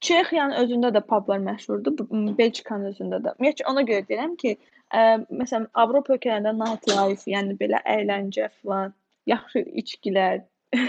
Çexiyanın 0.00 0.56
özündə 0.64 0.92
də 0.96 1.02
publar 1.08 1.40
məşhurdur, 1.44 1.96
Belçikanın 2.38 2.92
özündə 2.92 3.18
də. 3.24 3.34
Ümumiyyətlə 3.36 3.66
ona 3.72 3.82
görə 3.88 4.04
deyirəm 4.08 4.36
ki, 4.40 4.56
ə, 4.94 5.02
məsələn 5.28 5.68
Avropa 5.78 6.16
ölkələrində 6.16 6.54
nightlife, 6.56 7.26
yəni 7.30 7.56
belə 7.60 7.82
əyləncə 7.88 8.50
falan, 8.60 8.94
yaxşı 9.30 9.62
içkilər 9.82 10.42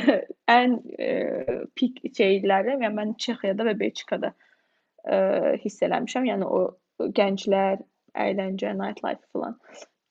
ən 0.60 0.78
ə, 0.98 1.12
pik 1.78 2.02
şeyləri, 2.18 2.78
yəni 2.78 2.96
mən 2.98 3.16
Çexiyada 3.22 3.68
və 3.70 3.78
Belçikada 3.80 4.34
ə, 4.34 5.56
hiss 5.64 5.82
eləmişəm. 5.86 6.28
Yəni 6.30 6.50
o 6.50 6.62
gənclər, 7.18 7.82
əyləncə, 8.26 8.76
nightlife 8.78 9.26
falan. 9.34 9.58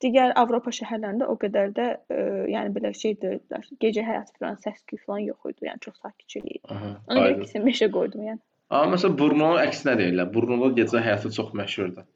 Digər 0.00 0.33
Avropa 0.40 0.72
şəhərlərində 0.72 1.26
o 1.29 1.35
qədər 1.40 1.74
də 1.76 1.88
ə, 1.92 2.20
yəni 2.48 2.72
belə 2.72 2.94
şey 2.96 3.18
deyildilər. 3.20 3.66
Gecə 3.85 4.05
həyatı 4.07 4.38
falan, 4.38 4.57
səs-küy 4.64 5.00
falan 5.05 5.26
yox 5.26 5.50
idi. 5.53 5.66
Yəni 5.68 5.85
çox 5.85 5.98
sakitçilik 6.00 6.55
idi. 6.57 6.62
Aha. 6.72 6.94
Ona 7.11 7.18
görə 7.18 7.35
aydın. 7.35 7.42
ikisini 7.44 7.66
5-ə 7.68 7.90
qoydum 7.98 8.24
yəni. 8.31 8.42
Amma 8.70 8.94
məsələn 8.94 9.18
Brno 9.18 9.50
əksinə 9.61 9.96
deyirlər. 10.00 10.31
Brnoda 10.33 10.70
gecə 10.79 11.03
həyatı 11.05 11.33
çox 11.37 11.53
məşhurdur. 11.59 12.07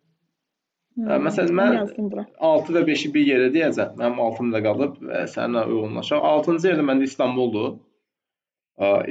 Hmm, 0.94 1.08
Hə, 1.10 1.16
məsələn, 1.26 1.56
mən- 1.58 1.74
yazdım 1.80 2.10
bura. 2.12 2.24
6 2.38 2.74
və 2.76 2.84
5-i 2.86 3.08
bir 3.14 3.26
yerə 3.26 3.48
deyəcəm. 3.54 3.96
Mənim 3.98 4.20
6-ım 4.28 4.52
da 4.54 4.60
qalıb 4.62 5.00
və 5.08 5.24
səninlə 5.32 5.64
uyğunlaşaq. 5.72 6.22
6-cı 6.30 6.68
yerdə 6.70 6.84
məndə 6.90 7.08
İstanbuldur. 7.10 7.72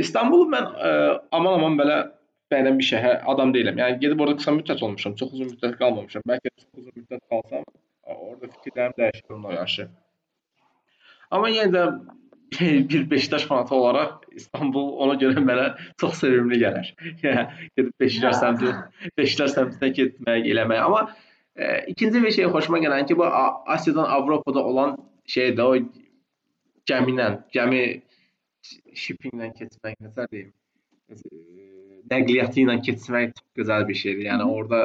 İstanbulu 0.03 0.45
mən 0.53 0.69
aman-aman 1.31 1.75
belə 1.79 1.97
bəyənən 2.51 2.79
bir 2.79 2.87
şəhər 2.87 3.19
adam 3.33 3.53
deyiləm. 3.55 3.77
Yəni 3.81 3.99
gedib 4.01 4.23
orada 4.23 4.39
qısa 4.39 4.53
müddət 4.55 4.83
olmuşam, 4.85 5.15
çox 5.19 5.33
uzun 5.35 5.51
müddət 5.53 5.77
qalmamışam. 5.79 6.23
Bəlkə 6.29 6.51
çox 6.55 6.67
uzun 6.81 6.95
müddət 7.01 7.21
qalsam, 7.31 7.63
ə, 8.07 8.15
orada 8.15 8.49
fikirlərim 8.55 8.95
dəyişir 8.99 9.33
onunla 9.33 9.53
yaşı. 9.59 9.87
Amma 11.31 11.49
yenə 11.49 11.71
də 11.73 11.83
bir 12.89 13.09
Beşiktaş 13.11 13.43
fanatı 13.49 13.75
olaraq 13.75 14.27
İstanbul 14.37 14.91
ona 15.05 15.15
görə 15.23 15.41
mənə 15.41 15.67
çox 16.01 16.19
sevimli 16.21 16.59
gəlir. 16.61 16.91
Yəni 17.23 17.45
gedib 17.77 17.93
Beşiktaş 17.99 18.39
səmtə 18.43 18.73
Beşiktaş 19.17 19.55
səmtinə 19.57 19.89
getmək, 19.99 20.51
eləmək. 20.53 20.83
Amma 20.85 21.07
e, 21.55 21.85
ikinci 21.87 22.23
bir 22.23 22.31
şey 22.31 22.45
xoşuma 22.45 22.79
gələn 22.79 23.07
ki, 23.07 23.17
bu 23.17 23.25
Asiyadan 23.25 24.09
Avropada 24.17 24.63
olan 24.63 24.97
şey 25.25 25.53
də 25.57 25.63
o 25.63 25.75
gəmi 26.89 27.15
ilə, 27.15 27.29
gəmi 27.55 27.83
shippinglə 28.97 29.51
keçmək, 29.59 29.97
necə 30.03 30.27
deyim, 30.31 30.51
e, 31.09 31.17
nəqliyyatı 32.11 32.63
ilə 32.65 32.79
keçmək 32.87 33.33
çox 33.37 33.47
gözəl 33.61 33.87
bir 33.87 33.99
şeydir. 34.03 34.25
Yəni 34.31 34.49
orada 34.49 34.83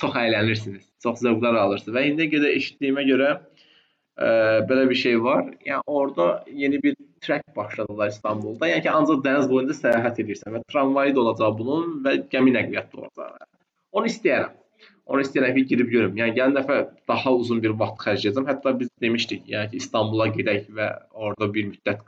çox 0.00 0.16
əylənirsiniz, 0.16 0.84
çox 1.02 1.22
zövqlər 1.24 1.58
alırsınız 1.64 1.96
və 1.96 2.04
indi 2.12 2.28
qədər 2.32 2.54
eşitdiyimə 2.60 3.04
görə 3.08 3.30
ə, 3.34 4.28
belə 4.70 4.86
bir 4.90 4.98
şey 5.02 5.18
var. 5.24 5.44
Yəni 5.66 5.82
orada 5.86 6.44
yeni 6.52 6.82
bir 6.82 6.96
trek 7.20 7.42
başladılar 7.56 8.08
İstanbulda. 8.14 8.68
Yəni 8.70 8.84
ki, 8.86 8.90
ancaq 8.90 9.24
dəniz 9.26 9.50
boyunca 9.50 9.74
səyahət 9.74 10.22
edirsən 10.24 10.54
və 10.54 10.62
tramvayı 10.72 11.14
da 11.16 11.24
olacaq 11.24 11.58
bunun 11.58 11.98
və 12.06 12.16
gəmi 12.32 12.54
nəqliyyatı 12.54 12.96
da 12.96 13.06
olacaq. 13.06 13.48
Onu 13.92 14.10
istəyirəm. 14.12 14.54
Onu 15.08 15.24
istəyirəm 15.24 15.54
ki, 15.56 15.64
girib 15.70 15.88
görüm. 15.92 16.16
Yəni 16.20 16.34
gələn 16.36 16.56
dəfə 16.58 16.78
daha 17.08 17.32
uzun 17.42 17.62
bir 17.64 17.72
vaxt 17.80 18.02
xərcləyəcəm. 18.04 18.48
Hətta 18.50 18.74
biz 18.80 18.90
demişdik, 19.04 19.46
yəni 19.48 19.72
ki, 19.72 19.80
İstanbula 19.82 20.28
gedək 20.34 20.68
və 20.78 20.90
orada 21.12 21.48
bir 21.54 21.70
müddət 21.70 22.04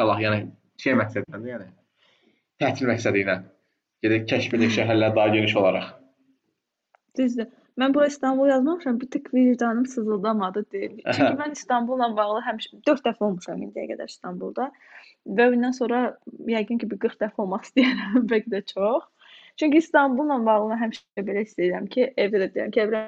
qalaq. 0.00 0.20
Yəni 0.26 0.44
şey 0.84 0.98
məqsədlə, 1.00 1.40
yəni 1.48 1.70
tətil 2.60 2.92
məqsədi 2.92 3.24
ilə 3.24 3.38
gedək 4.04 4.28
kəşf 4.34 4.56
edək 4.58 4.76
şəhərlər 4.76 5.16
daha 5.16 5.34
geniş 5.36 5.56
olaraq. 5.62 5.90
Düzdür. 7.18 7.48
Mən 7.80 7.94
bura 7.94 8.06
İstanbul 8.06 8.48
yazmamışam, 8.48 9.00
bir 9.00 9.10
tık 9.10 9.34
vicdanım 9.34 9.86
sızıldamadı 9.86 10.64
deyil. 10.72 10.98
Çünki 11.12 11.36
mən 11.40 11.52
İstanbulla 11.52 12.10
bağlı 12.16 12.42
həmişə 12.48 12.82
4 12.86 13.06
dəfə 13.06 13.24
olmuşam 13.28 13.62
indiyə 13.64 13.86
qədər 13.94 14.10
İstanbulda 14.12 14.66
və 15.38 15.46
bundan 15.54 15.72
sonra 15.76 16.02
yəqin 16.52 16.82
ki, 16.82 16.90
bir 16.90 17.00
40 17.06 17.20
dəfə 17.24 17.44
olmaq 17.46 17.64
istəyirəm, 17.68 18.26
bəlkə 18.32 18.52
də 18.56 18.60
çox. 18.74 19.08
Çünki 19.56 19.78
İstanbulla 19.78 20.38
bağlı 20.46 20.78
həmişə 20.80 21.24
belə 21.28 21.42
istəyirəm 21.46 21.88
ki, 21.92 22.06
evdə 22.16 22.44
də 22.44 22.48
deyirəm 22.54 22.70
ki, 22.74 22.80
evdə 22.86 23.02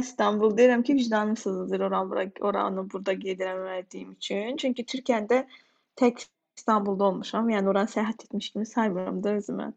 İstanbul 0.00 0.56
deyirəm 0.56 0.82
ki, 0.82 0.94
vicdanım 0.94 1.36
sızılır 1.36 1.80
oranı 1.80 2.10
bura, 2.10 2.26
oranı 2.40 2.90
burada 2.90 3.18
qeyd 3.18 3.40
etmədiyim 3.46 4.12
üçün. 4.16 4.56
Çünki 4.56 4.84
Türkiyədə 4.92 5.44
tək 6.00 6.24
İstanbulda 6.56 7.04
olmuşam. 7.04 7.50
Yəni 7.50 7.68
oranı 7.72 7.92
səyahət 7.94 8.24
etmiş 8.24 8.50
kimi 8.50 8.66
saymıram 8.66 9.22
da 9.24 9.34
özümü. 9.40 9.72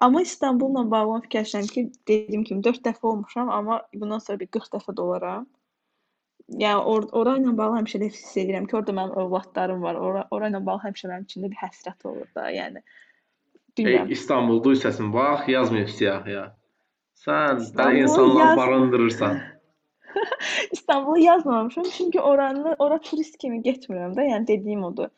Amma 0.00 0.22
İstanbulla 0.22 0.90
bağlı 0.90 1.20
fikirləşirəm 1.26 1.68
ki, 1.72 1.84
dediyim 2.08 2.44
kimi 2.44 2.64
4 2.64 2.82
dəfə 2.86 3.06
olmuşam, 3.06 3.50
amma 3.50 3.82
bundan 3.94 4.18
sonra 4.18 4.40
bir 4.40 4.46
40 4.58 4.72
dəfə 4.74 4.96
də 4.96 5.06
olaram. 5.08 5.46
Yəni 6.62 6.84
or 6.92 7.08
ora 7.20 7.34
ilə 7.40 7.56
bağlı 7.58 7.80
həmişə 7.80 8.02
də 8.02 8.10
hiss 8.12 8.36
edirəm 8.42 8.68
ki, 8.70 8.76
orada 8.76 8.92
mənim 9.00 9.18
övladlarım 9.24 9.82
var. 9.82 9.98
Ora 10.08 10.28
ora 10.30 10.52
ilə 10.52 10.62
bağlı 10.66 10.84
həmişə 10.90 11.10
mənim 11.10 11.26
içimdə 11.30 11.50
bir 11.54 11.62
həsrət 11.64 12.06
olur 12.12 12.28
da. 12.36 12.50
Yəni 12.54 12.84
bilmirəm. 13.78 14.06
Ey 14.06 14.12
İstanbul 14.12 14.64
duysasın 14.64 15.12
bax, 15.12 15.48
yazmayıb 15.48 15.88
siyahıya. 15.88 16.56
Sən 17.26 17.62
belə 17.78 18.02
insanlar 18.02 18.46
yaz... 18.46 18.56
barındırırsan. 18.56 19.38
İstanbulu 20.72 21.18
yazmamışam 21.18 21.84
çünki 21.96 22.20
oranı 22.20 22.76
ora 22.78 22.98
turist 23.00 23.38
kimi 23.38 23.60
getmirəm 23.62 24.16
də, 24.16 24.28
yəni 24.32 24.46
dediyim 24.46 24.84
odur. 24.84 25.08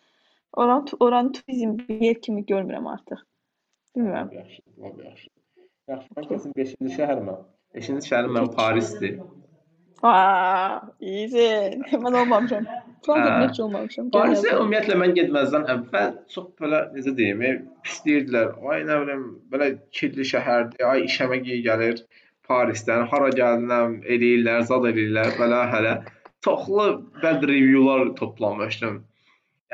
Oranı 0.52 0.84
oranı 1.00 1.32
turizm 1.32 1.78
bir 1.78 2.00
yer 2.00 2.20
kimi 2.20 2.44
görmürəm 2.44 2.88
artıq. 2.88 3.18
Bilmirəm. 3.96 4.34
Yaxşı, 4.34 4.62
yaxşı. 5.04 5.28
Yaxşı, 5.88 6.08
mən 6.16 6.28
kesin 6.28 6.52
5-ci 6.58 6.94
şəhərimə. 6.98 7.36
5-ci 7.74 8.08
şəhərim 8.10 8.34
mənim 8.36 8.54
Parisdir. 8.54 9.20
Easy. 10.02 11.46
Mən 11.98 12.14
olmamışam. 12.14 12.66
Fransa 13.06 13.32
heç 13.40 13.58
olmamışam. 13.64 14.10
Parisə 14.14 14.52
ümumiyyətlə 14.54 14.98
mən 15.00 15.14
getməzdən 15.16 15.66
əvvəl 15.74 16.12
çox 16.34 16.52
belə 16.60 16.84
necə 16.94 17.14
deyim, 17.18 17.42
pis 17.86 17.98
deyirdilər. 18.06 18.52
Ay 18.70 18.84
nə 18.86 19.00
bilim, 19.02 19.24
belə 19.52 19.72
kirli 19.94 20.26
şəhərdir. 20.32 20.84
Ay 20.86 21.06
işəmə 21.08 21.40
gəlir 21.46 22.04
Parisdən. 22.48 23.08
Hara 23.10 23.32
gəlinəm 23.34 23.98
eləyirlər, 24.14 24.62
zad 24.70 24.86
eləyirlər, 24.92 25.34
belə 25.40 25.64
hələ 25.74 25.94
çoxlu 26.46 26.88
bəd 27.22 27.46
reviewlar 27.50 28.14
toplamışdım. 28.20 29.02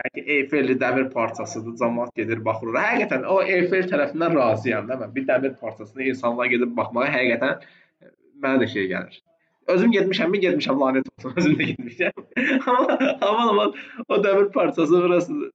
Yəni 0.01 0.25
Eyfelli 0.37 0.75
dəmir 0.81 1.11
parçasıdır. 1.13 1.77
Cəmaət 1.79 2.17
gedir, 2.23 2.41
baxır. 2.49 2.73
Həqiqətən 2.81 3.29
o 3.31 3.39
Eyfel 3.45 3.87
tərəfindən 3.93 4.41
razıyam 4.41 4.89
da 4.89 4.99
mən. 5.05 5.13
Bir 5.15 5.29
dəmir 5.29 5.55
parçasına 5.61 6.09
insanlar 6.11 6.51
gedib 6.51 6.75
baxmağa 6.81 7.13
həqiqətən 7.15 7.63
mənə 8.43 8.65
də 8.65 8.73
şey 8.73 8.91
gəlir. 8.97 9.24
Özüm 9.66 9.92
getmişəmmi? 9.92 10.40
Getmişəm, 10.40 10.81
lanet 10.81 11.07
olsun. 11.14 11.33
Özüm 11.38 11.53
də 11.59 11.68
getmişəm. 11.72 12.12
amma 12.66 12.98
aman 13.20 13.48
aman 13.48 13.74
o 14.09 14.14
dəmir 14.24 14.50
parçası 14.53 15.03
burası 15.03 15.53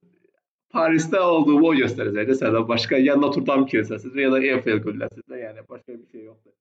Parisdə 0.74 1.18
olduğumu 1.18 1.66
o 1.68 1.74
göstərəcəkdə 1.74 2.34
sənə 2.38 2.62
başqa 2.68 2.98
ya 3.02 3.16
Notre 3.18 3.42
Dame 3.46 3.66
kilsəsidir 3.70 4.20
ya 4.22 4.32
da 4.32 4.38
Eiffel 4.40 4.82
qülləsidir. 4.84 5.38
Yəni 5.44 5.64
başqa 5.68 5.92
bir 5.96 6.06
şey 6.12 6.24
yoxdur. 6.24 6.52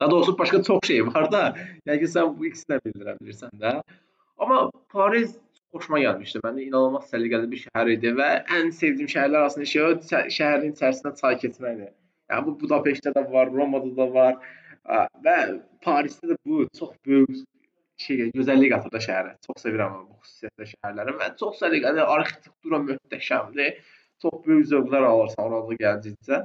Daha 0.00 0.10
doğrusu 0.10 0.38
başqa 0.38 0.62
çox 0.62 0.88
şey 0.88 1.06
var 1.06 1.30
da, 1.32 1.40
yəni 1.88 2.10
sən 2.14 2.34
bu 2.36 2.48
ikisindən 2.50 2.82
bildirə 2.84 3.16
bilirsən 3.20 3.56
də. 3.62 3.72
Amma 4.38 4.60
Paris 4.92 5.32
xoşuma 5.72 6.00
gəlmişdi. 6.04 6.44
Məndə 6.44 6.66
inanılmaz 6.66 7.08
səliqəli 7.12 7.50
bir 7.52 7.64
şəhər 7.64 7.92
idi 7.94 8.12
və 8.20 8.28
ən 8.58 8.72
sevdiyim 8.76 9.10
şəhərlər 9.14 9.46
arasında 9.46 9.68
şey 9.72 10.30
şəhərin 10.36 10.72
içərisindən 10.76 11.16
çay 11.20 11.40
keçməkdir. 11.44 11.92
Yəni 12.30 12.46
bu 12.46 12.56
Budapeştdə 12.62 13.12
də 13.16 13.24
var, 13.32 13.52
Romada 13.52 13.96
da 13.96 14.06
var 14.14 14.36
və 15.24 15.36
Parisdə 15.84 16.32
də 16.32 16.36
bu 16.46 16.66
çox 16.76 16.94
böyük 17.06 17.42
şey 18.00 18.30
gözəllik 18.34 18.72
qatır 18.74 18.92
da 18.94 19.00
şəhərə. 19.06 19.32
Çox 19.46 19.64
sevirəm 19.64 19.96
bu 20.06 20.20
xüsusiyyətlə 20.24 20.68
şəhərləri 20.72 21.16
və 21.20 21.28
çox 21.40 21.60
səliqəli, 21.62 22.04
arxitektura 22.16 22.80
möhtəşəmdir. 22.86 23.80
Çox 24.22 24.40
böyük 24.46 24.66
zövqlər 24.72 25.06
alırsan 25.08 25.52
orada 25.58 25.76
gəldikcə. 25.84 26.40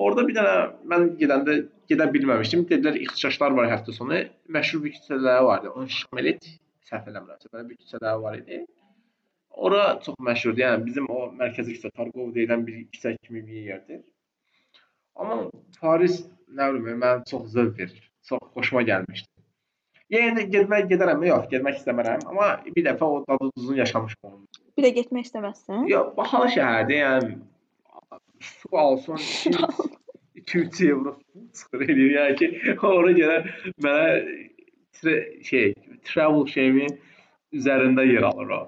Orada 0.00 0.26
bir 0.28 0.36
dənə 0.36 0.56
mən 0.92 1.06
gedəndə 1.20 1.56
gedə 1.90 2.06
bilməmişdim. 2.14 2.66
Dedilər 2.70 3.00
ixtişaşlar 3.04 3.56
var 3.58 3.70
həftə 3.72 3.96
sonu. 3.96 4.20
Məşhur 4.56 4.84
bir 4.84 4.94
küçələri 4.98 5.46
vardı. 5.48 5.72
Onun 5.74 5.90
Şamelit 5.96 6.46
səhv 6.90 7.10
eləmirəmsə, 7.10 7.50
belə 7.54 7.66
bir 7.70 7.80
küçələr 7.80 8.22
var 8.22 8.38
idi. 8.38 8.62
Ora 9.66 9.82
çox 10.04 10.16
məşhurdur. 10.28 10.62
Yəni 10.64 10.86
bizim 10.86 11.10
o 11.10 11.26
mərkəzi 11.40 11.76
küçə 11.76 11.90
Tarkov 11.96 12.32
deyilən 12.36 12.64
bir 12.66 12.84
küçə 12.94 13.16
kimi 13.26 13.42
bir 13.46 13.68
yerdir. 13.72 14.00
Amma 15.20 15.42
Paris 15.80 16.22
nə 16.56 16.70
bilim, 16.74 16.96
mənə 17.02 17.26
çox 17.30 17.50
zövq 17.54 17.78
verir. 17.78 18.08
Çox 18.28 18.42
xoşuma 18.56 18.82
gəlmişdi. 18.88 19.28
Yəni 20.10 20.48
getmək 20.50 20.88
gedərəm, 20.90 21.22
yox, 21.28 21.44
getmək 21.52 21.76
istəmirəm, 21.78 22.24
amma 22.32 22.48
bir 22.66 22.82
dəfə 22.88 23.06
o 23.06 23.20
dadı 23.28 23.50
duzunu 23.56 23.76
yaşamışam 23.78 24.32
onun. 24.32 24.46
Bir 24.78 24.86
də 24.88 24.90
getmək 24.96 25.28
istəməzsən? 25.28 25.84
Yox, 25.90 26.08
bahalı 26.16 26.48
şəhərdir, 26.56 26.96
yəni 26.98 27.36
su 28.42 28.78
alsın 28.82 29.20
2-3 30.40 30.88
evro 30.88 31.14
çıxır 31.54 31.84
eləyir. 31.86 32.16
Yəni 32.16 32.34
ki, 32.40 32.48
ora 32.90 33.12
görə 33.20 33.36
mənə 33.86 35.20
şey 35.46 35.74
travel 36.10 36.46
şeyimi 36.56 36.88
üzərində 37.54 38.06
yer 38.08 38.26
alır 38.32 38.56
o. 38.56 38.60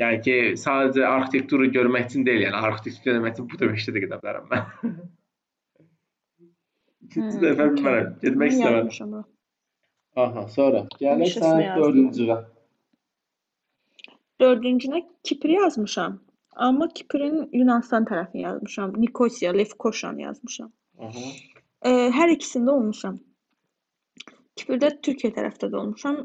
Yəni 0.00 0.20
ki, 0.26 0.36
sadəcə 0.60 1.06
arxitekturu 1.08 1.70
görmək 1.72 2.10
üçün 2.10 2.28
deyil, 2.28 2.46
yəni 2.48 2.60
arxitektur 2.68 3.14
görmək 3.14 3.38
üçün 3.38 3.48
Budapeştə 3.54 3.96
də 3.96 4.04
gedə 4.04 4.20
bilərəm 4.20 4.52
mən. 4.52 5.00
İkinci 7.10 7.40
dəfə 7.42 7.64
bilmərəm, 7.74 8.10
getmək 8.22 8.52
istəmirəm. 8.54 9.22
Aha, 10.24 10.42
sonra 10.54 10.80
gəlir 11.00 11.30
sən 11.34 11.62
dördüncüyə. 11.74 12.36
Dördüncünə 14.38 15.00
Kipr 15.26 15.50
yazmışam. 15.56 16.20
Amma 16.54 16.86
Kiprin 16.94 17.48
Yunanistan 17.56 18.04
tərəfini 18.06 18.44
yazmışam. 18.44 18.92
Nikosiya, 19.02 19.50
Lefkoşan 19.56 20.20
yazmışam. 20.22 20.68
Aha. 21.02 21.24
E, 21.82 21.90
hər 22.14 22.30
ikisində 22.36 22.76
olmuşam. 22.76 23.16
Kiprdə 24.60 24.92
Türkiyə 25.02 25.32
tərəfdə 25.34 25.70
də 25.72 25.80
olmuşam. 25.80 26.20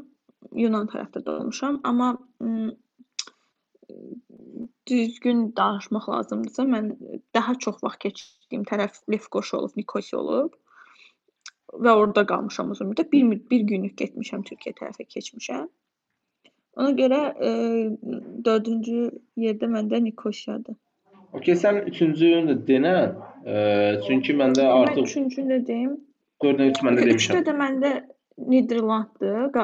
Yunan 0.54 0.86
tərəfdə 0.92 1.24
də 1.26 1.34
olmuşam, 1.40 1.80
amma 1.82 2.12
düzgün 4.86 5.42
danışmaq 5.58 6.06
lazımdırsa, 6.12 6.68
mən 6.70 6.92
daha 7.34 7.56
çox 7.66 7.82
vaxt 7.82 8.04
keçdiyim 8.06 8.62
tərəf 8.70 9.02
Lefkoş 9.10 9.52
olub, 9.58 9.74
Nikosiya 9.80 10.20
olub 10.22 10.54
və 11.72 11.92
orada 11.92 12.26
qalmışam 12.26 12.70
uzun 12.74 12.92
müddət. 12.92 13.10
Bir, 13.12 13.40
bir 13.50 13.66
günlük 13.70 13.96
getmişəm 13.98 14.44
Türkiyə 14.48 14.76
tərəfə 14.80 15.06
keçmişəm. 15.14 15.68
Ona 16.76 16.90
görə 16.96 17.20
e, 17.40 17.50
dördüncü 18.44 19.06
yerdə 19.40 19.68
məndə 19.72 20.02
Nikosiyadır. 20.04 20.76
Okey, 21.36 21.56
sən 21.58 21.82
üçüncünü 21.90 22.50
də 22.50 22.56
denən. 22.68 23.14
E, 23.44 23.54
çünki 24.06 24.36
məndə 24.36 24.66
artıq 24.72 25.02
Mən 25.02 25.08
üçüncünü 25.10 25.54
də 25.54 25.66
deyim. 25.66 25.94
Dördüncü 26.44 26.86
məndə 26.86 27.06
demişəm. 27.08 27.38
Üçdə 27.38 27.42
də 27.48 27.56
məndə 27.56 27.92
Niderlanddır, 28.36 29.54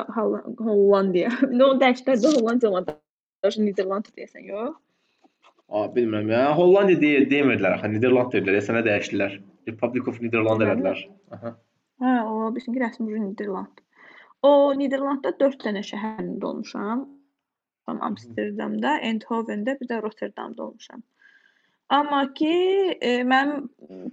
Hollandiya. 0.58 1.30
İndi 1.50 1.64
o 1.64 1.74
dərslərdə 1.80 2.32
Hollandiya 2.38 2.70
olmadı. 2.70 2.96
Niderland 3.58 4.08
deyəsən, 4.16 4.46
yox? 4.48 4.78
A, 5.68 5.84
bilmirəm 5.92 6.30
ya. 6.32 6.46
Hollandiya 6.56 7.00
deyə 7.02 7.26
demirdilər 7.28 7.76
axı, 7.76 7.90
Niderland 7.92 8.32
dedilər. 8.32 8.64
Sənə 8.64 8.84
dəyişdilər. 8.88 9.36
Republic 9.68 10.08
of 10.08 10.20
Niderland 10.24 10.64
elədilər. 10.64 11.04
Aha. 11.36 11.52
Hə, 12.02 12.12
o 12.26 12.50
bilsin 12.54 12.74
ki, 12.74 12.82
rəsmi 12.82 13.22
Niderland. 13.24 13.82
O 14.42 14.52
Niderlandda 14.78 15.34
4 15.40 15.66
dənə 15.66 15.84
şəhərində 15.86 16.48
olmuşam. 16.50 17.08
Amsterdamda, 17.92 18.96
Eindhoven'də, 19.08 19.74
bir 19.80 19.88
də 19.90 19.98
Rotterdamda 20.02 20.64
olmuşam. 20.64 21.02
Amma 21.92 22.22
ki, 22.38 22.54
e, 23.04 23.10
mənim 23.28 23.66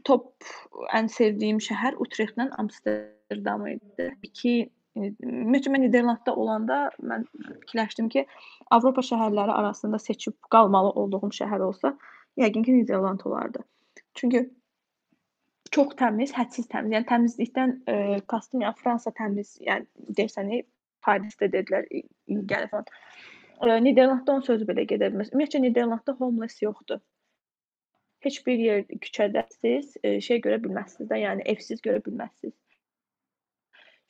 top 0.03 0.49
ən 0.97 1.07
sevdiyim 1.13 1.61
şəhər 1.63 1.95
Utrechtlə 2.03 2.49
Amsterdam 2.61 3.15
Amsterdam 3.29 3.67
idi. 3.69 4.09
İki 4.23 4.53
ümumiyyətlə 4.97 5.71
mən 5.71 5.83
Niderlandda 5.85 6.33
olanda 6.35 6.77
mən 6.97 7.27
fikirləşdim 7.61 8.09
ki, 8.09 8.25
Avropa 8.73 9.01
şəhərləri 9.05 9.53
arasında 9.53 9.99
seçib 10.01 10.33
qalmalı 10.49 10.89
olduğum 10.97 11.29
şəhər 11.29 11.61
olsa, 11.61 11.93
yəqin 12.41 12.65
ki, 12.65 12.73
Niderland 12.73 13.21
olardı. 13.25 13.59
Çünki 14.15 14.49
çox 15.75 15.95
təmiz, 15.99 16.33
hədsiz 16.35 16.67
təmiz. 16.71 16.93
Yəni 16.97 17.07
təmizlikdən 17.09 17.75
e, 17.87 17.95
kastım 18.31 18.63
yəni 18.65 18.81
Fransa 18.83 19.13
təmiz, 19.17 19.55
yəni 19.63 20.13
desən 20.19 20.51
Parisdə 21.05 21.47
dedilər 21.51 21.85
il 21.95 22.41
gəlir 22.49 22.69
falan. 22.71 22.87
Eee, 23.63 23.79
Niderlandda 23.83 24.33
onun 24.33 24.45
sözü 24.47 24.67
belə 24.69 24.85
gedə 24.87 25.09
bilməz. 25.11 25.31
Ümumiyyətcə 25.33 25.61
Niderlandda 25.63 26.15
homeless 26.19 26.61
yoxdur. 26.63 26.99
Heç 28.25 28.39
bir 28.45 28.59
yer 28.63 28.83
küçədə 29.05 29.45
siz, 29.55 29.95
eee, 30.03 30.19
şey 30.27 30.41
görə 30.45 30.59
bilməzsiniz 30.65 31.09
də, 31.11 31.21
yəni 31.23 31.47
evsiz 31.53 31.83
görə 31.85 32.03
bilməzsiniz. 32.05 32.55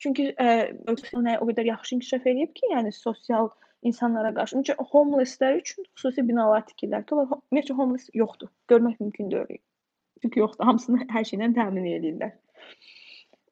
Çünki, 0.02 0.30
eee, 0.32 0.68
ölkə 0.90 1.38
o 1.38 1.48
qədər 1.50 1.70
yaxşı 1.70 1.96
inkişaf 1.96 2.26
eləyib 2.32 2.54
ki, 2.58 2.70
yəni 2.74 2.92
sosial 2.96 3.50
insanlara 3.86 4.34
qarşı. 4.34 4.56
Ümumiyyətcə 4.56 4.88
homelesslər 4.94 5.58
üçün 5.62 5.86
xüsusi 5.94 6.26
binalar 6.30 6.66
tikirlər 6.70 7.06
ki, 7.06 7.18
onlar 7.18 7.34
ümumiyyətcə 7.38 7.78
homeless 7.82 8.08
yoxdur. 8.22 8.50
Görmək 8.72 9.02
mümkün 9.04 9.30
deyil. 9.34 9.62
Çünki 10.22 10.42
yoxdur. 10.42 10.64
Hamısını 10.70 11.06
hər 11.10 11.26
şeylə 11.28 11.50
təmin 11.56 11.88
eləyirlər. 11.90 12.34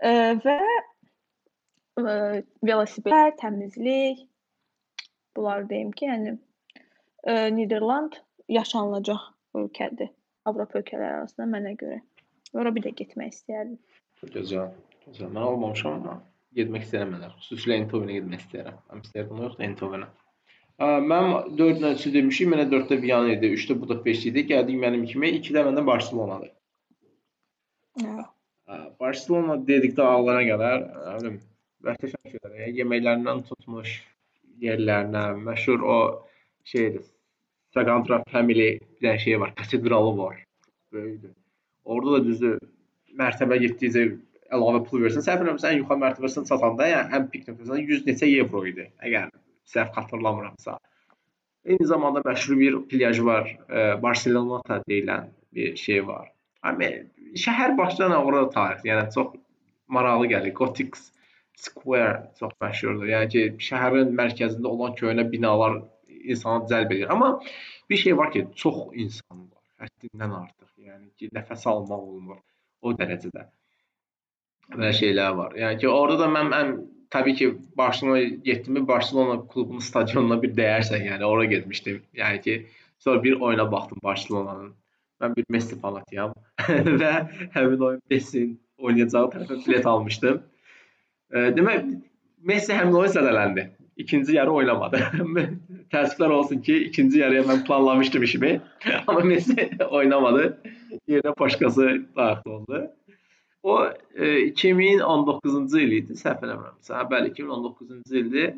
Eee, 0.04 0.36
və 0.44 0.58
eee, 1.98 2.42
velosipedlər, 2.68 3.34
təmizlik 3.40 4.26
bunları 5.36 5.68
deyim 5.70 5.90
ki, 5.96 6.06
yəni 6.06 6.36
eee, 7.26 7.50
Niderland 7.56 8.20
yaşanılacaq 8.48 9.26
ölkədir. 9.58 10.12
Avropa 10.48 10.80
ölkələri 10.80 11.20
arasında 11.20 11.48
mənə 11.56 11.74
görə. 11.80 12.00
Ora 12.56 12.72
bir 12.74 12.86
də 12.86 12.94
getmək 12.96 13.34
istəyərdim. 13.34 13.78
Gözəl. 14.34 14.70
Gözəl. 15.06 15.32
Mən 15.34 15.44
olmamışam 15.44 15.98
amma 15.98 16.14
getmək 16.56 16.86
istəyirəm 16.86 17.12
mən. 17.14 17.26
Xüsusilə 17.42 17.76
Eindhoven-ə 17.76 18.16
getmək 18.18 18.44
istəyirəm. 18.46 18.78
Amsterdam 18.94 19.42
yox, 19.44 19.58
Eindhoven-ə. 19.66 20.08
Mənim 20.78 21.56
4 21.58 21.82
nəticə 21.82 22.12
demişik, 22.14 22.48
mənə 22.52 22.68
4-də 22.70 23.00
Viyana 23.02 23.34
idi, 23.34 23.50
3-də 23.58 23.76
Budapeşt 23.80 24.28
idi. 24.30 24.46
Gəldik 24.52 24.78
mənim 24.78 25.04
kimi, 25.10 25.32
2-də 25.40 25.64
məndə 25.66 25.84
Barselonadır. 25.86 26.52
Hə. 26.52 26.57
Barselona 29.00 29.56
dedikdə 29.68 30.04
ağlına 30.04 30.42
gələr, 30.44 30.86
nə 31.08 31.18
bilim, 31.22 31.38
şeylər. 32.32 32.56
Yəni 32.62 32.82
yeməklərindən 32.82 33.44
tutmuş 33.48 33.94
yerlərinə, 34.62 35.24
məşhur 35.46 35.84
o 35.84 35.98
şeydir. 36.68 37.06
Sagrada 37.74 38.22
Family 38.32 38.68
bir 38.80 39.04
dənə 39.04 39.18
şey 39.24 39.40
var, 39.40 39.54
katedralı 39.56 40.16
var. 40.18 40.40
Böyükdür. 40.92 41.34
Orada 41.84 42.18
da 42.18 42.24
düzdür 42.24 42.58
mərtəbə 43.18 43.58
getdikcə 43.62 44.04
əlavə 44.54 44.82
pul 44.88 45.04
versən, 45.04 45.24
səhv 45.24 45.42
eləmirəmsə 45.42 45.72
ən 45.72 45.82
yuxarı 45.82 46.02
mərtəbəsinə 46.04 46.48
çatanda, 46.48 46.88
yəni 46.88 47.16
ən 47.18 47.26
pik 47.32 47.48
nöqtəsində 47.48 47.80
100 47.82 48.06
neçə 48.08 48.30
evro 48.42 48.64
idi. 48.68 48.88
Əgər 49.04 49.32
səhv 49.68 49.92
xatırlamıramsa. 49.96 50.78
Eyni 51.68 51.88
zamanda 51.88 52.22
məşhur 52.24 52.56
bir 52.60 52.78
plyaj 52.88 53.20
var, 53.24 53.50
e, 53.68 53.84
Barcelona 54.02 54.80
deyilən 54.88 55.28
bir 55.54 55.76
şey 55.76 56.06
var. 56.06 56.30
Şəhər 56.64 57.76
başdan 57.78 58.14
orada 58.16 58.50
tarix, 58.50 58.84
yəni 58.88 59.12
çox 59.14 59.36
maraqlı 59.88 60.26
gəlir. 60.32 60.54
Gothic 60.54 60.96
Square 61.58 62.30
çox 62.38 62.52
məşhurdur. 62.62 63.08
Yəni 63.10 63.30
ki, 63.32 63.44
şəhərin 63.68 64.12
mərkəzində 64.18 64.70
olan 64.70 64.94
köhnə 64.98 65.24
binalar 65.32 65.80
insanı 66.08 66.68
cəlb 66.70 66.92
edir. 66.94 67.08
Amma 67.10 67.40
bir 67.90 67.96
şey 67.96 68.16
var 68.16 68.32
ki, 68.32 68.46
çox 68.54 68.76
insan 68.92 69.40
var. 69.40 69.64
Həddindən 69.82 70.34
artıq. 70.42 70.68
Yəni 70.88 71.10
ki, 71.18 71.30
nəfəs 71.34 71.66
almaq 71.72 72.04
olmur 72.12 72.38
o 72.82 72.94
dərəcədə. 73.00 73.48
Belə 74.76 74.92
şeylər 75.00 75.34
var. 75.40 75.56
Yəni 75.58 75.80
ki, 75.82 75.88
orada 75.88 76.24
da 76.24 76.30
mən 76.36 76.54
ən 76.60 76.74
təbii 77.14 77.36
ki, 77.40 77.50
Barselona 77.80 78.22
getdimi, 78.48 78.84
Barselona 78.88 79.40
klubunun 79.52 79.84
stadionuna 79.84 80.38
bir 80.42 80.54
dəyərsən, 80.58 81.06
yəni 81.10 81.26
ora 81.26 81.48
getmişdim. 81.54 82.02
Yəni 82.22 82.42
ki, 82.46 82.58
sonra 83.02 83.22
bir 83.24 83.40
oyuna 83.40 83.72
baxdım 83.72 83.98
Barselonanın. 84.02 84.74
Mən 85.22 85.34
bir 85.36 85.46
Messi 85.50 85.78
fanatıyam 85.80 86.34
və 87.02 87.12
həmin 87.54 87.80
oyun 87.88 88.02
Messi'nin 88.10 88.54
oynayacağı 88.78 89.32
tərəfə 89.34 89.58
bilet 89.64 89.86
almışdım. 89.86 90.42
E, 91.32 91.48
demək 91.56 91.88
Messi 92.50 92.76
həmin 92.76 92.94
oyun 93.00 93.14
zədələndi. 93.16 93.66
İkinci 93.98 94.36
yarı 94.36 94.52
oynamadı. 94.54 95.00
Təəssüflər 95.92 96.30
olsun 96.36 96.60
ki, 96.62 96.76
ikinci 96.90 97.18
yarıya 97.18 97.42
mən 97.48 97.64
planlamışdım 97.66 98.22
işimi. 98.22 98.52
Amma 99.06 99.24
Messi 99.26 99.70
oynamadı. 100.00 100.44
Yerinə 101.08 101.34
başqası 101.40 101.88
daxil 102.16 102.50
oldu. 102.50 102.84
O 103.62 103.74
e, 104.14 104.26
2019-cu 104.52 105.80
il 105.82 105.96
idi, 105.98 106.14
səhv 106.20 106.46
eləmirəmsə. 106.46 107.02
Bəli, 107.10 107.32
2019-cu 107.34 108.20
ildir. 108.22 108.54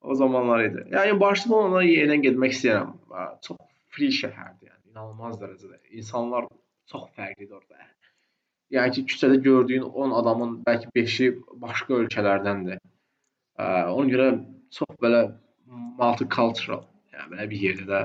O 0.00 0.14
zamanlar 0.14 0.64
idi. 0.70 0.86
Yəni 0.94 1.18
Barselona 1.20 1.82
yenidən 1.84 2.24
getmək 2.24 2.56
istəyirəm. 2.56 2.96
Ha, 3.12 3.26
Çox 3.44 3.60
free 3.92 4.12
şəhərdir, 4.14 4.72
inanılmaz 4.96 5.36
dərəcədə. 5.42 5.78
İnsanlar 6.00 6.48
çox 6.90 7.08
fərqlidir 7.16 7.58
orada. 7.58 7.88
Yəni 8.74 8.94
ki, 8.96 9.02
küçədə 9.12 9.38
gördüyün 9.44 9.84
10 10.04 10.14
adamın 10.20 10.54
bəlkə 10.66 10.90
5-i 10.96 11.28
başqa 11.62 12.00
ölkələrdəndir. 12.00 12.80
Ə, 13.60 13.66
Ona 13.92 14.08
görə 14.10 14.28
çox 14.74 14.96
belə 15.02 15.20
multicultural, 16.00 16.86
yəni 17.12 17.28
belə 17.34 17.46
bir 17.52 17.66
yerdə 17.68 17.86
də. 17.90 18.00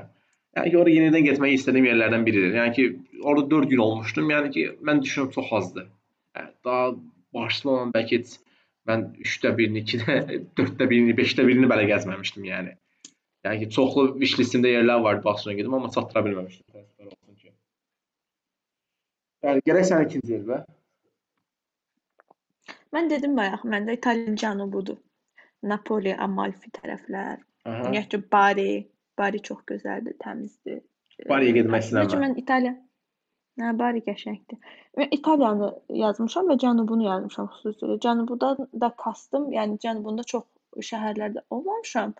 Yəni 0.59 0.73
ki, 0.73 0.77
ora 0.83 0.93
yenidən 0.93 1.25
getmək 1.29 1.55
istədiyim 1.57 1.87
yerlərdən 1.93 2.27
biridir. 2.27 2.59
Yəni 2.59 2.75
ki, 2.75 2.85
orada 3.23 3.49
4 3.55 3.71
gün 3.71 3.83
olmuşdum. 3.87 4.29
Yəni 4.35 4.53
ki, 4.53 4.67
mən 4.83 5.01
düşünürəm 5.05 5.33
çox 5.37 5.51
azdır. 5.61 5.89
Yəni 6.37 6.53
daha 6.67 6.85
Barselona 7.33 7.95
bəlkə 7.95 8.19
heç 8.19 8.37
mən 8.91 9.07
3də 9.23 9.55
1-ni, 9.57 9.85
2-də, 9.87 10.19
4də 10.59 10.91
1-ni, 10.91 11.17
5də 11.17 11.47
1-ni 11.47 11.71
belə 11.71 11.87
gəzməmişdim 11.95 12.47
yəni. 12.51 12.75
Yəni 13.45 13.63
ki, 13.63 13.69
çoxlu 13.75 14.03
wish 14.21 14.35
listimdə 14.39 14.69
yerlər 14.75 15.01
vardı 15.03 15.23
Barselona 15.25 15.57
gedim, 15.57 15.73
amma 15.73 15.89
çatdıra 15.95 16.21
bilməmişdim. 16.27 16.65
Təəssüflər 16.75 17.07
olsun 17.13 17.39
ki. 17.41 17.53
Yəni 19.47 19.63
gərək 19.69 19.87
sənin 19.89 20.09
ikinci 20.09 20.35
yerdə. 20.35 20.59
Mən 22.95 23.09
dedim 23.09 23.33
bayaq, 23.39 23.65
məndə 23.73 23.97
İtaliyanın 23.97 24.37
cənubudur. 24.43 24.99
Napoli, 25.71 26.13
Amalfi 26.27 26.69
tərəflər. 26.77 27.41
Aha. 27.65 27.73
Ümumiyyətcə 27.79 28.21
Bari, 28.35 28.69
Bari 29.17 29.41
çox 29.49 29.65
gözəldir, 29.71 30.17
təmizdir. 30.21 30.81
Bariyə 31.29 31.57
getmək 31.59 31.85
istəyirəm. 31.87 32.23
mən 32.25 32.39
İtaliya 32.41 32.77
Hə, 33.61 33.71
Bari 33.77 33.99
qəşəngdir. 34.05 34.57
Və 34.97 35.07
İtaliyanı 35.17 35.67
yazmışam 36.01 36.47
və 36.51 36.55
cənubunu 36.63 37.05
yazmışam 37.05 37.49
xüsusilə. 37.55 37.97
Cənubudan 38.05 38.69
da 38.83 38.89
kastım, 39.03 39.49
yəni 39.55 39.77
cənubunda 39.83 40.23
çox 40.33 40.45
şəhərlərdə 40.91 41.43
olmamışam. 41.49 42.13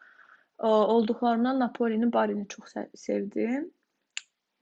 Olduqlarından 0.70 1.60
Napolini, 1.60 2.14
Barini 2.14 2.48
çox 2.48 2.74
se- 2.76 2.90
sevdim. 2.96 3.70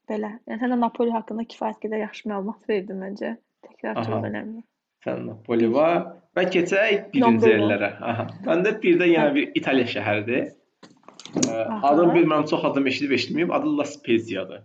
Belə. 0.10 0.32
Yəni 0.48 0.60
sən 0.62 0.74
də 0.74 0.80
Napoli 0.80 1.12
haqqında 1.14 1.44
kifayət 1.46 1.82
qədər 1.84 2.04
yaxşı 2.06 2.30
məlumat 2.32 2.70
verdin 2.70 3.02
məncə. 3.04 3.36
Təkrar 3.68 4.00
çox 4.06 4.24
önəmli. 4.30 4.64
Sən 5.06 5.26
Napoli 5.28 5.68
var 5.74 6.00
və 6.36 6.46
keçək 6.56 7.12
birinci 7.14 7.52
yerlərə. 7.52 7.92
Aha. 8.02 8.26
Məndə 8.48 8.74
bir 8.82 8.98
də 9.00 9.12
yenə 9.12 9.34
bir 9.36 9.52
İtaliya 9.56 9.92
şəhəridir. 9.96 10.50
Adını 11.68 12.14
bilmirəm, 12.16 12.48
çox 12.50 12.66
adım 12.72 12.88
eşidib 12.88 13.12
eşitməyib. 13.20 13.54
Adı 13.54 13.78
La 13.78 13.86
Spezia'dır. 13.86 14.64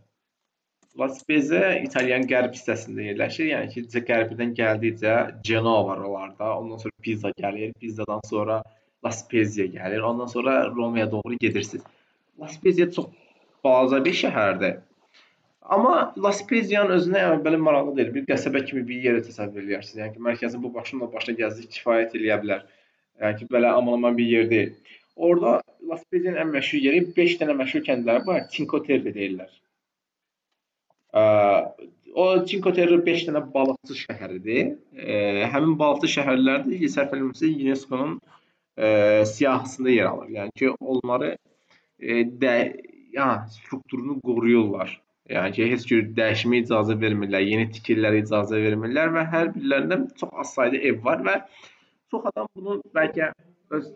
La 0.98 1.08
Spezia 1.10 1.74
İtaliyanın 1.82 2.28
qərb 2.30 2.52
hissəsində 2.54 3.02
yerləşir. 3.08 3.48
Yəni 3.50 3.70
ki, 3.72 3.82
cə- 3.90 4.04
qərbindən 4.06 4.52
gəldikcə 4.54 5.14
Genoa 5.42 5.80
var 5.88 5.98
oralarda. 6.04 6.52
Ondan 6.60 6.78
sonra 6.78 6.92
Pisa 7.02 7.32
gəlir. 7.40 7.72
Pisa'dan 7.80 8.20
sonra 8.30 8.62
La 9.04 9.12
Spezia 9.12 9.66
gəlir. 9.68 10.00
Ondan 10.00 10.26
sonra 10.26 10.66
Romaya 10.70 11.10
doğru 11.10 11.36
gedirsiniz. 11.40 11.84
La 12.40 12.48
Spezia 12.48 12.90
çox 12.90 13.06
balaca 13.64 14.04
bir 14.04 14.16
şəhərdir. 14.22 14.78
Amma 15.74 16.12
La 16.20 16.32
Spezia'nın 16.32 16.98
özünə 16.98 17.20
yəni 17.22 17.42
belə 17.44 17.58
maraqlı 17.60 17.96
deyil. 17.96 18.14
Bir 18.14 18.26
qəsəbə 18.28 18.64
kimi 18.68 18.82
bir 18.88 19.04
yerə 19.08 19.22
təsəvvür 19.24 19.64
edirsiniz. 19.64 20.00
Yəni 20.02 20.16
ki, 20.16 20.24
mərkəzin 20.28 20.62
bu 20.62 20.72
başından 20.74 21.12
başa 21.12 21.32
gəzdik 21.38 21.70
kifayət 21.78 22.16
eləyə 22.18 22.36
bilər. 22.42 22.66
Yəni 23.22 23.38
ki, 23.40 23.48
belə 23.52 23.72
aman-aman 23.78 24.16
bir 24.18 24.28
yer 24.28 24.50
deyil. 24.50 24.74
Orada 25.16 25.62
La 25.88 25.96
Spezia'nın 26.00 26.40
ən 26.42 26.52
məşhur 26.52 26.84
yeri 26.84 27.00
5 27.16 27.38
dənə 27.40 27.56
məşhur 27.60 27.84
kəndləri 27.86 28.26
var. 28.26 28.44
Cinque 28.52 28.82
Terre 28.86 29.12
deyirlər. 29.14 29.50
O 32.14 32.24
Cinque 32.46 32.72
Terre 32.74 32.98
5 33.06 33.26
dənə 33.28 33.44
balıqçı 33.54 33.96
şəhəridir. 34.04 34.74
Həmin 35.54 35.78
balıqçı 35.78 36.12
şəhərlər 36.18 36.64
də 36.66 36.92
səhv 36.96 37.14
eləmirəmsə 37.14 37.52
UNESCO-nun 37.52 38.18
ə, 38.76 39.24
siyahısında 39.26 39.90
yer 39.90 40.04
alır. 40.04 40.28
Yəni 40.38 40.54
ki, 40.58 40.70
onları 40.80 41.36
e, 41.98 42.22
də 42.44 42.54
ya 43.12 43.46
strukturunu 43.50 44.20
qoruyurlar. 44.20 45.00
Yəni 45.30 45.52
ki, 45.56 45.66
heç 45.72 45.86
cür 45.88 46.06
dəyişmə 46.16 46.62
icazə 46.64 46.96
vermirlər, 47.00 47.44
yeni 47.48 47.70
tikililərə 47.72 48.24
icazə 48.24 48.60
vermirlər 48.60 49.12
və 49.14 49.26
hər 49.32 49.52
birlərində 49.54 50.00
çox 50.20 50.32
az 50.42 50.54
sayda 50.58 50.80
ev 50.90 50.98
var 51.04 51.22
və 51.24 51.36
çox 52.12 52.26
adam 52.32 52.48
bunu 52.56 52.80
bəlkə 52.96 53.30
öz 53.78 53.86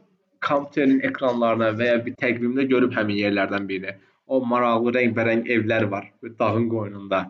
kompüterin 0.47 1.01
ekranlarına 1.09 1.73
və 1.81 1.91
ya 1.91 1.99
bir 2.07 2.15
təqvimdə 2.23 2.65
görüb 2.71 2.95
həmin 2.97 3.19
yerlərdən 3.19 3.69
birini. 3.69 3.97
O 4.27 4.41
maraqlı 4.45 4.95
rəngbərəng 4.97 5.47
evlər 5.53 5.89
var 5.91 6.09
dağın 6.41 6.69
qoynunda. 6.73 7.25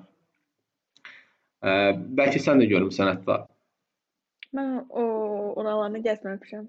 Ə, 1.63 1.71
bəlkə 2.21 2.43
sən 2.43 2.63
də 2.63 2.69
görmüsən 2.71 3.11
hətta. 3.11 3.41
Mən 4.55 4.85
o 4.89 5.05
oralarını 5.61 6.05
gəzməmişəm. 6.07 6.69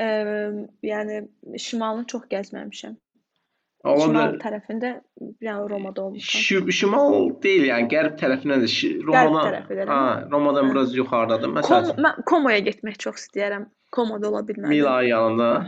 Eee, 0.00 0.68
yəni 0.82 1.28
şimalını 1.58 2.06
çox 2.06 2.22
gəzməmişəm. 2.30 2.94
Ola 3.84 4.00
Şimal 4.00 4.30
bilər. 4.32 4.38
tərəfində, 4.42 4.90
yəni 5.44 5.68
Romada 5.70 6.02
olmuşam. 6.02 6.40
Şi- 6.40 6.72
Şimal 6.72 7.30
deyil, 7.42 7.66
yəni 7.68 7.88
qərb 7.92 8.16
şi- 8.76 9.02
Romadan, 9.06 9.86
ha, 9.86 10.28
Romadan 10.32 10.64
Hə. 10.66 10.70
biraz 10.72 10.94
yuxarıdadır. 10.96 11.48
Kom 11.48 11.56
Məsələn, 11.56 12.00
mən 12.06 12.24
Komoya 12.24 12.58
getmək 12.58 12.96
çox 12.98 13.14
istəyirəm. 13.26 13.66
Komoda 13.92 14.30
ola 14.30 14.40
bilməli. 14.48 14.68
Milan 14.68 15.02
yanında. 15.02 15.66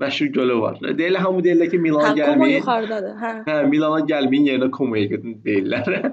məşhur 0.00 0.26
gölü 0.30 0.60
var. 0.60 0.76
Deyirlər 0.80 1.18
hamı 1.18 1.40
deyirlər 1.42 1.70
ki, 1.70 1.78
Milana 1.78 2.08
Hə, 2.12 2.18
gəlməyin. 2.20 2.60
yuxarıdadır. 2.60 3.14
Hə. 3.22 3.32
Hə, 3.48 3.68
Milana 3.68 4.00
gəlməyin 4.06 4.44
yerinə 4.50 4.70
Komoya 4.70 5.04
gedin 5.10 5.40
deyirlər. 5.44 6.12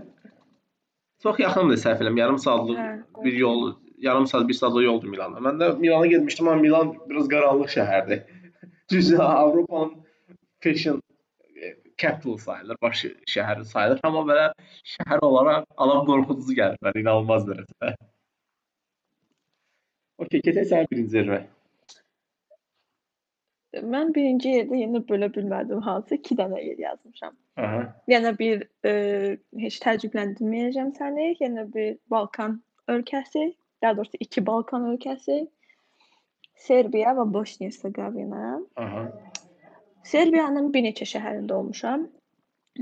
Çox 1.24 1.40
yaxındır 1.40 1.78
səhv 1.78 2.02
eləmirəm. 2.02 2.20
Yarım 2.20 2.38
saatlıq 2.40 2.80
Hə. 2.80 3.24
bir 3.24 3.34
yol, 3.34 3.76
yarım 3.98 4.28
saat, 4.28 4.48
1 4.48 4.54
saatlıq 4.54 4.84
yoldur 4.84 5.08
Milana. 5.08 5.42
Mən 5.44 5.60
də 5.62 5.80
Milana 5.80 6.08
getmişdim, 6.08 6.48
amma 6.48 6.62
Milan 6.62 6.96
biraz 7.10 7.30
qaranlıq 7.30 7.72
şəhərdir. 7.78 8.24
Düzdür, 8.92 9.20
Avropanın 9.20 10.06
fashion 10.60 11.02
e, 11.56 11.76
capital 11.98 12.38
sayılır, 12.38 12.78
baş 12.82 13.06
şəhəri 13.36 13.66
sayılır, 13.66 14.00
amma 14.04 14.26
belə 14.32 14.46
şəhər 14.96 15.24
olaraq 15.26 15.66
adam 15.78 16.06
qorxuducu 16.10 16.58
gəlir 16.60 16.82
mənə, 16.82 17.02
inanılmaz 17.02 17.48
dərəcədə. 17.50 17.96
Okay, 20.24 20.40
keçək 20.40 20.70
sənin 20.72 20.92
birinci 20.92 21.22
yerə. 21.22 21.42
Mən 23.84 24.14
birinci 24.16 24.54
yerdə 24.54 24.78
yenə 24.80 25.02
bölə 25.10 25.28
bilmədim 25.36 25.82
hansı 25.84 26.16
2 26.16 26.38
dənə 26.40 26.62
yer 26.64 26.78
yazmışam. 26.80 27.34
Aha. 27.60 27.82
Yenə 28.12 28.32
bir 28.40 28.64
e, 28.88 28.94
heç 29.60 29.82
təəccübləndirməyəcəm 29.84 30.94
səni. 30.96 31.34
Yenə 31.42 31.66
bir 31.74 31.98
Balkan 32.12 32.62
ölkəsi, 32.92 33.50
daha 33.86 33.98
doğrusu 33.98 34.18
iki 34.26 34.44
Balkan 34.50 34.90
ölkəsi. 34.92 35.38
Serbiya 36.66 37.14
və 37.18 37.26
Bosniya-Hersegovina. 37.34 38.60
Serbiyanın 40.12 40.72
bir 40.74 40.86
neçə 40.88 41.08
şəhərində 41.14 41.54
olmuşam. 41.54 42.08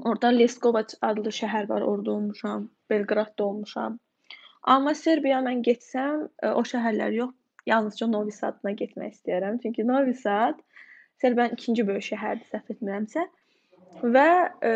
Orada 0.02 0.32
Leskovac 0.34 0.96
adlı 1.02 1.32
şəhər 1.40 1.70
var, 1.70 1.82
orada 1.82 2.12
olmuşam. 2.12 2.70
Belqradda 2.90 3.44
olmuşam. 3.46 4.00
Amma 4.64 4.94
Serbiya 4.96 5.42
mən 5.46 5.62
getsəm, 5.68 6.28
e, 6.44 6.50
o 6.50 6.64
şəhərlər 6.74 7.16
yox, 7.20 7.34
yalnızca 7.70 8.08
Novi 8.08 8.32
Sadına 8.32 8.72
getmək 8.80 9.18
istəyirəm. 9.18 9.60
Çünki 9.64 9.88
Novi 9.88 10.14
Sad 10.14 10.62
Serbiyanın 11.22 11.60
ikinci 11.60 11.88
böyük 11.88 12.04
şəhəridir, 12.08 12.48
səhv 12.52 12.72
etmirəmsə. 12.74 13.28
Və 14.16 14.30
e, 14.70 14.72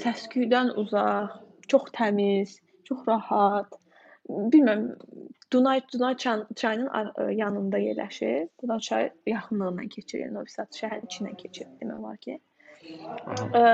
səs-küydən 0.00 0.74
uzaq, 0.82 1.36
çox 1.72 1.92
təmiz, 1.96 2.58
çox 2.88 3.06
rahat. 3.08 3.78
Bilmirəm, 4.52 4.82
Dunay 5.52 5.82
Dunay 5.92 6.16
çay- 6.16 6.46
çayının 6.56 6.90
e, 7.18 7.34
yanında 7.34 7.78
yerləşir. 7.78 8.48
Dunay 8.62 8.78
çayı 8.78 9.10
yaxınlığından 9.26 9.88
keçir, 9.88 10.20
yəni 10.20 10.34
Novi 10.34 10.50
Sad 10.50 10.70
şəhərin 10.76 11.08
içindən 11.08 11.36
keçir 11.36 11.66
demək 11.80 11.98
olar 11.98 12.16
ki. 12.16 12.36
Ə, 13.60 13.64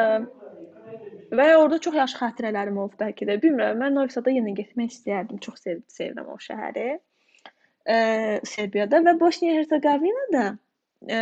və 1.37 1.49
orada 1.57 1.79
çox 1.79 1.99
yaxşı 2.01 2.17
xatirələrim 2.23 2.79
olub 2.81 2.97
bəlkə 3.01 3.29
də. 3.29 3.37
Bilmirəm, 3.43 3.83
mən 3.83 3.99
Novi 3.99 4.15
Sada 4.15 4.33
yenə 4.33 4.55
getmək 4.57 4.95
istərdim. 4.95 5.43
Çox 5.45 5.61
sev 5.67 5.83
sevirəm 5.93 6.33
o 6.33 6.39
şəhəri. 6.47 6.87
Ə, 7.85 7.99
Serbiyada 8.55 9.03
və 9.05 9.17
Bosniya-Hersegovinada 9.21 10.47
ə, 11.11 11.21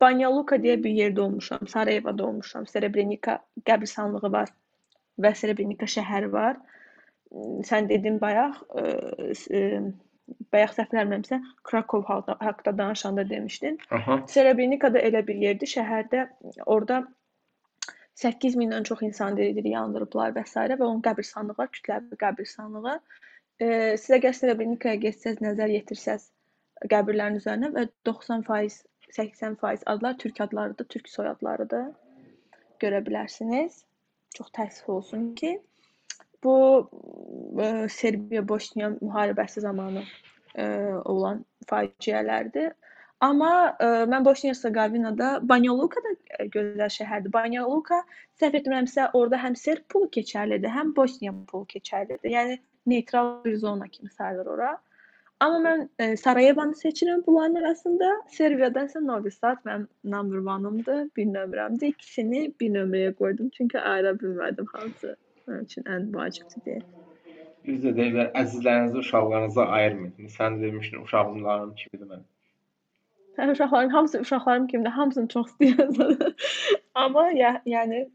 Banja 0.00 0.32
Luka 0.32 0.56
deyə 0.56 0.78
bir 0.82 0.96
yerdə 0.96 1.20
olmuşam. 1.20 1.68
Sarayevoda 1.68 2.24
olmuşam. 2.26 2.66
Srebrenica 2.66 3.38
qəbirstanlığı 3.68 4.32
var 4.32 4.48
və 5.20 5.34
Srebrenica 5.36 5.84
şəhəri 5.98 6.32
var. 6.32 6.56
M, 6.56 6.79
Sən 7.66 7.86
dedin 7.88 8.18
bayaq, 8.22 8.56
ə, 8.74 8.84
bayaq 10.54 10.74
səhv 10.76 10.96
eləmirəmsə, 10.96 11.38
Krakow 11.66 12.02
haqqında 12.06 12.76
danışanda 12.78 13.28
demişdin. 13.30 13.78
Aha. 13.90 14.20
Srebrenica 14.26 14.90
da 14.94 15.02
elə 15.10 15.22
bir 15.26 15.38
yerdir, 15.44 15.70
şəhərdə 15.70 16.26
orada 16.66 17.04
8 18.20 18.56
mindən 18.60 18.84
çox 18.84 19.02
insan 19.06 19.36
diri-diri 19.38 19.72
yandırıblar 19.76 20.34
və 20.36 20.44
s. 20.46 20.66
və 20.72 20.84
onun 20.84 21.00
qəbirstanlığı 21.06 21.56
var, 21.58 21.70
kütləvi 21.76 22.18
qəbirstanlığı. 22.24 22.98
E, 23.60 23.66
sizə 24.02 24.18
əgər 24.18 24.36
Srebrenicaya 24.36 25.00
getsəz, 25.06 25.40
nəzər 25.44 25.72
yetirsəz 25.76 26.26
qəbirlərin 26.92 27.38
üzərinə 27.40 27.70
və 27.76 27.86
90%, 28.08 28.82
80% 29.16 29.88
adlar 29.94 30.18
türk 30.18 30.40
adlarıdır, 30.40 30.90
türk 30.96 31.08
soyadlarıdır. 31.08 31.88
Görə 32.82 33.00
bilərsiniz. 33.06 33.84
Çox 34.36 34.52
təəssüf 34.56 34.92
olsun 34.94 35.32
ki, 35.34 35.56
bu 36.44 36.56
e, 37.62 37.88
Serbiya-Bosniya 37.88 38.88
müharibəsi 39.00 39.60
zamanı 39.60 40.02
e, 40.54 40.64
olan 41.04 41.44
faciələrdir. 41.70 42.72
Amma 43.20 43.76
ə, 43.76 43.88
mən 44.08 44.24
Bosniya-Hersegovinada 44.24 45.30
Banja 45.48 45.74
Luka 45.76 46.00
da 46.04 46.12
ə, 46.38 46.46
gözəl 46.54 46.92
şəhərdir. 46.94 47.32
Banja 47.34 47.66
Luka 47.68 47.98
səhv 48.40 48.56
etmirəmsə, 48.62 49.10
orada 49.18 49.40
həm 49.42 49.56
serb 49.60 49.84
pulu 49.92 50.08
keçərlidir, 50.16 50.72
həm 50.72 50.94
Bosniya 50.96 51.34
pulu 51.50 51.66
keçərlidir. 51.68 52.32
Yəni 52.32 52.56
neytral 52.88 53.34
bir 53.44 53.58
zona 53.60 53.88
kimi 53.92 54.08
sayılır 54.16 54.48
ora. 54.54 54.70
Amma 55.44 55.60
mən 55.66 55.86
ə, 56.00 56.16
Sarayevonu 56.22 56.80
seçirəm 56.80 57.20
bunların 57.26 57.60
arasında. 57.60 58.10
Serbiyadansa 58.38 59.04
Novi 59.04 59.30
Sad 59.36 59.60
mənim 59.68 59.88
number 60.04 60.40
1-ımdır, 60.48 61.08
bir 61.16 61.32
nömrəmdir. 61.36 61.92
İkisini 61.92 62.46
bir 62.60 62.72
nömrəyə 62.78 63.14
qoydum 63.20 63.52
çünki 63.56 63.80
ayıra 63.80 64.16
bilmədim 64.22 64.72
hansı 64.72 65.16
mənim 65.50 65.68
üçün 65.68 65.88
ən 65.94 66.10
vacibdir 66.14 66.66
deyə. 66.66 66.82
Biz 67.66 67.82
də 67.84 67.94
deyirlər, 67.96 68.30
əzizlərinizi 68.40 69.02
uşaqlarınıza 69.02 69.66
ayırmayın. 69.78 70.30
Sən 70.36 70.60
demişdin, 70.62 71.02
uşaqlarım 71.04 71.74
kimidir 71.80 72.08
mən. 72.12 72.22
Hə, 73.36 73.50
uşaqların 73.52 73.92
hamısı 73.94 74.20
uşaqlarım 74.20 74.66
kimdir, 74.66 74.90
hamısını 74.90 75.28
çox 75.28 75.50
istəyirəm. 75.52 76.32
Amma 77.02 77.26
ya, 77.36 77.52
yəni 77.66 78.06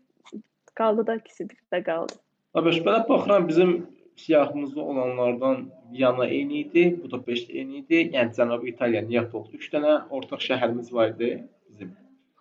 qaldı 0.76 1.08
da 1.08 1.16
ikisi 1.22 1.48
birdə 1.52 1.84
qaldı. 1.84 2.18
Abi 2.56 2.70
belə 2.70 3.10
baxıram 3.10 3.48
bizim 3.48 3.88
siyahımızda 4.16 4.82
olanlardan 4.82 5.70
Viyana 5.92 6.26
eyni 6.26 6.60
idi, 6.60 7.04
Budapest 7.04 7.50
eyni 7.50 7.78
idi. 7.84 8.02
Yəni 8.16 8.34
Cənubi 8.38 8.72
İtaliya, 8.74 9.02
Neapol 9.08 9.46
3 9.54 9.70
dənə 9.74 9.96
ortaq 10.10 10.42
şəhərimiz 10.48 10.94
var 10.94 11.14
idi 11.14 11.32
bizim. 11.70 11.92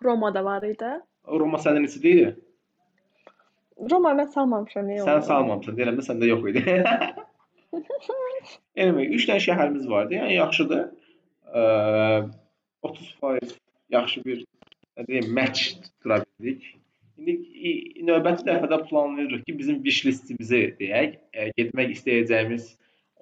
Roma 0.03 0.33
da 0.33 0.45
var 0.45 0.63
idi. 0.63 0.91
Roma 1.27 1.59
sənin 1.61 1.85
neçədə 1.85 2.13
idi? 2.17 2.31
Roma 3.75 4.13
mən 4.15 4.29
salmamışam 4.31 4.87
niyə 4.87 5.03
Sən 5.07 5.23
salmamısan, 5.27 5.75
deyirəm 5.77 5.97
də 5.99 6.03
səndə 6.07 6.29
yox 6.29 6.41
idi. 6.51 6.61
anyway, 8.81 9.05
3 9.17 9.27
dənə 9.29 9.41
şəhərimiz 9.49 9.85
vardı. 9.91 10.11
Yəni 10.19 10.37
yaxşıdır. 10.37 10.83
Eee 11.55 12.19
30% 12.85 13.53
yaxşı 13.89 14.25
bir 14.25 14.45
nə 14.97 15.07
deyim, 15.07 15.33
match 15.33 15.89
qura 16.03 16.21
bildik. 16.23 16.63
İndi 17.17 17.35
növbəti 18.07 18.45
dəfədə 18.47 18.81
planlayırıq 18.89 19.45
ki, 19.47 19.57
bizim 19.59 19.83
wish 19.83 20.05
listimizi 20.07 20.63
deyək, 20.79 21.19
e, 21.33 21.49
getmək 21.59 21.93
istəyəcəyimiz 21.95 22.71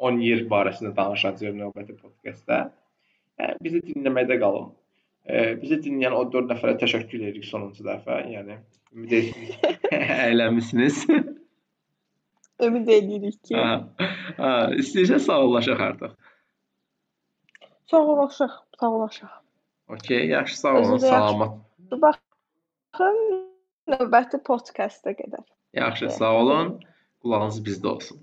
10 0.09 0.21
yer 0.25 0.45
barəsində 0.53 0.93
danışacağıq 0.97 1.59
növbəti 1.59 1.97
podkastda. 1.99 2.63
Yəni 3.41 3.67
bizi 3.67 3.83
dinləməkdə 3.89 4.39
qalın. 4.41 4.71
E, 5.25 5.43
bizi 5.61 5.79
dinləyən 5.85 6.17
o 6.17 6.23
4 6.33 6.49
nəfərə 6.53 6.77
təşəkkür 6.81 7.21
edirik 7.21 7.45
sonuncu 7.49 7.85
dəfə. 7.85 8.23
Yəni 8.33 8.57
ümid 8.93 9.11
edirik 9.19 9.91
əylənmisiniz. 9.93 11.03
Ümid 12.63 12.87
edirik 12.97 13.39
ki, 13.43 13.55
Ha, 13.57 13.71
ha, 14.37 14.51
istəyirsə 14.79 15.19
sağollaşaq 15.19 15.81
artıq. 15.87 16.13
sağollaşaq, 17.91 18.53
sağollaşaq. 18.79 19.33
Okay, 19.87 20.27
yaxşı 20.27 20.59
sağ 20.59 20.73
olun, 20.79 20.97
salamat. 20.97 21.57
Baxın 21.91 23.19
növbəti 23.91 24.39
podkastda 24.47 25.11
qədər. 25.11 25.43
Yaxşı, 25.73 26.09
sağ 26.09 26.31
olun. 26.39 26.71
Qulağınız 27.21 27.59
bizdə 27.65 27.87
olsun. 27.87 28.21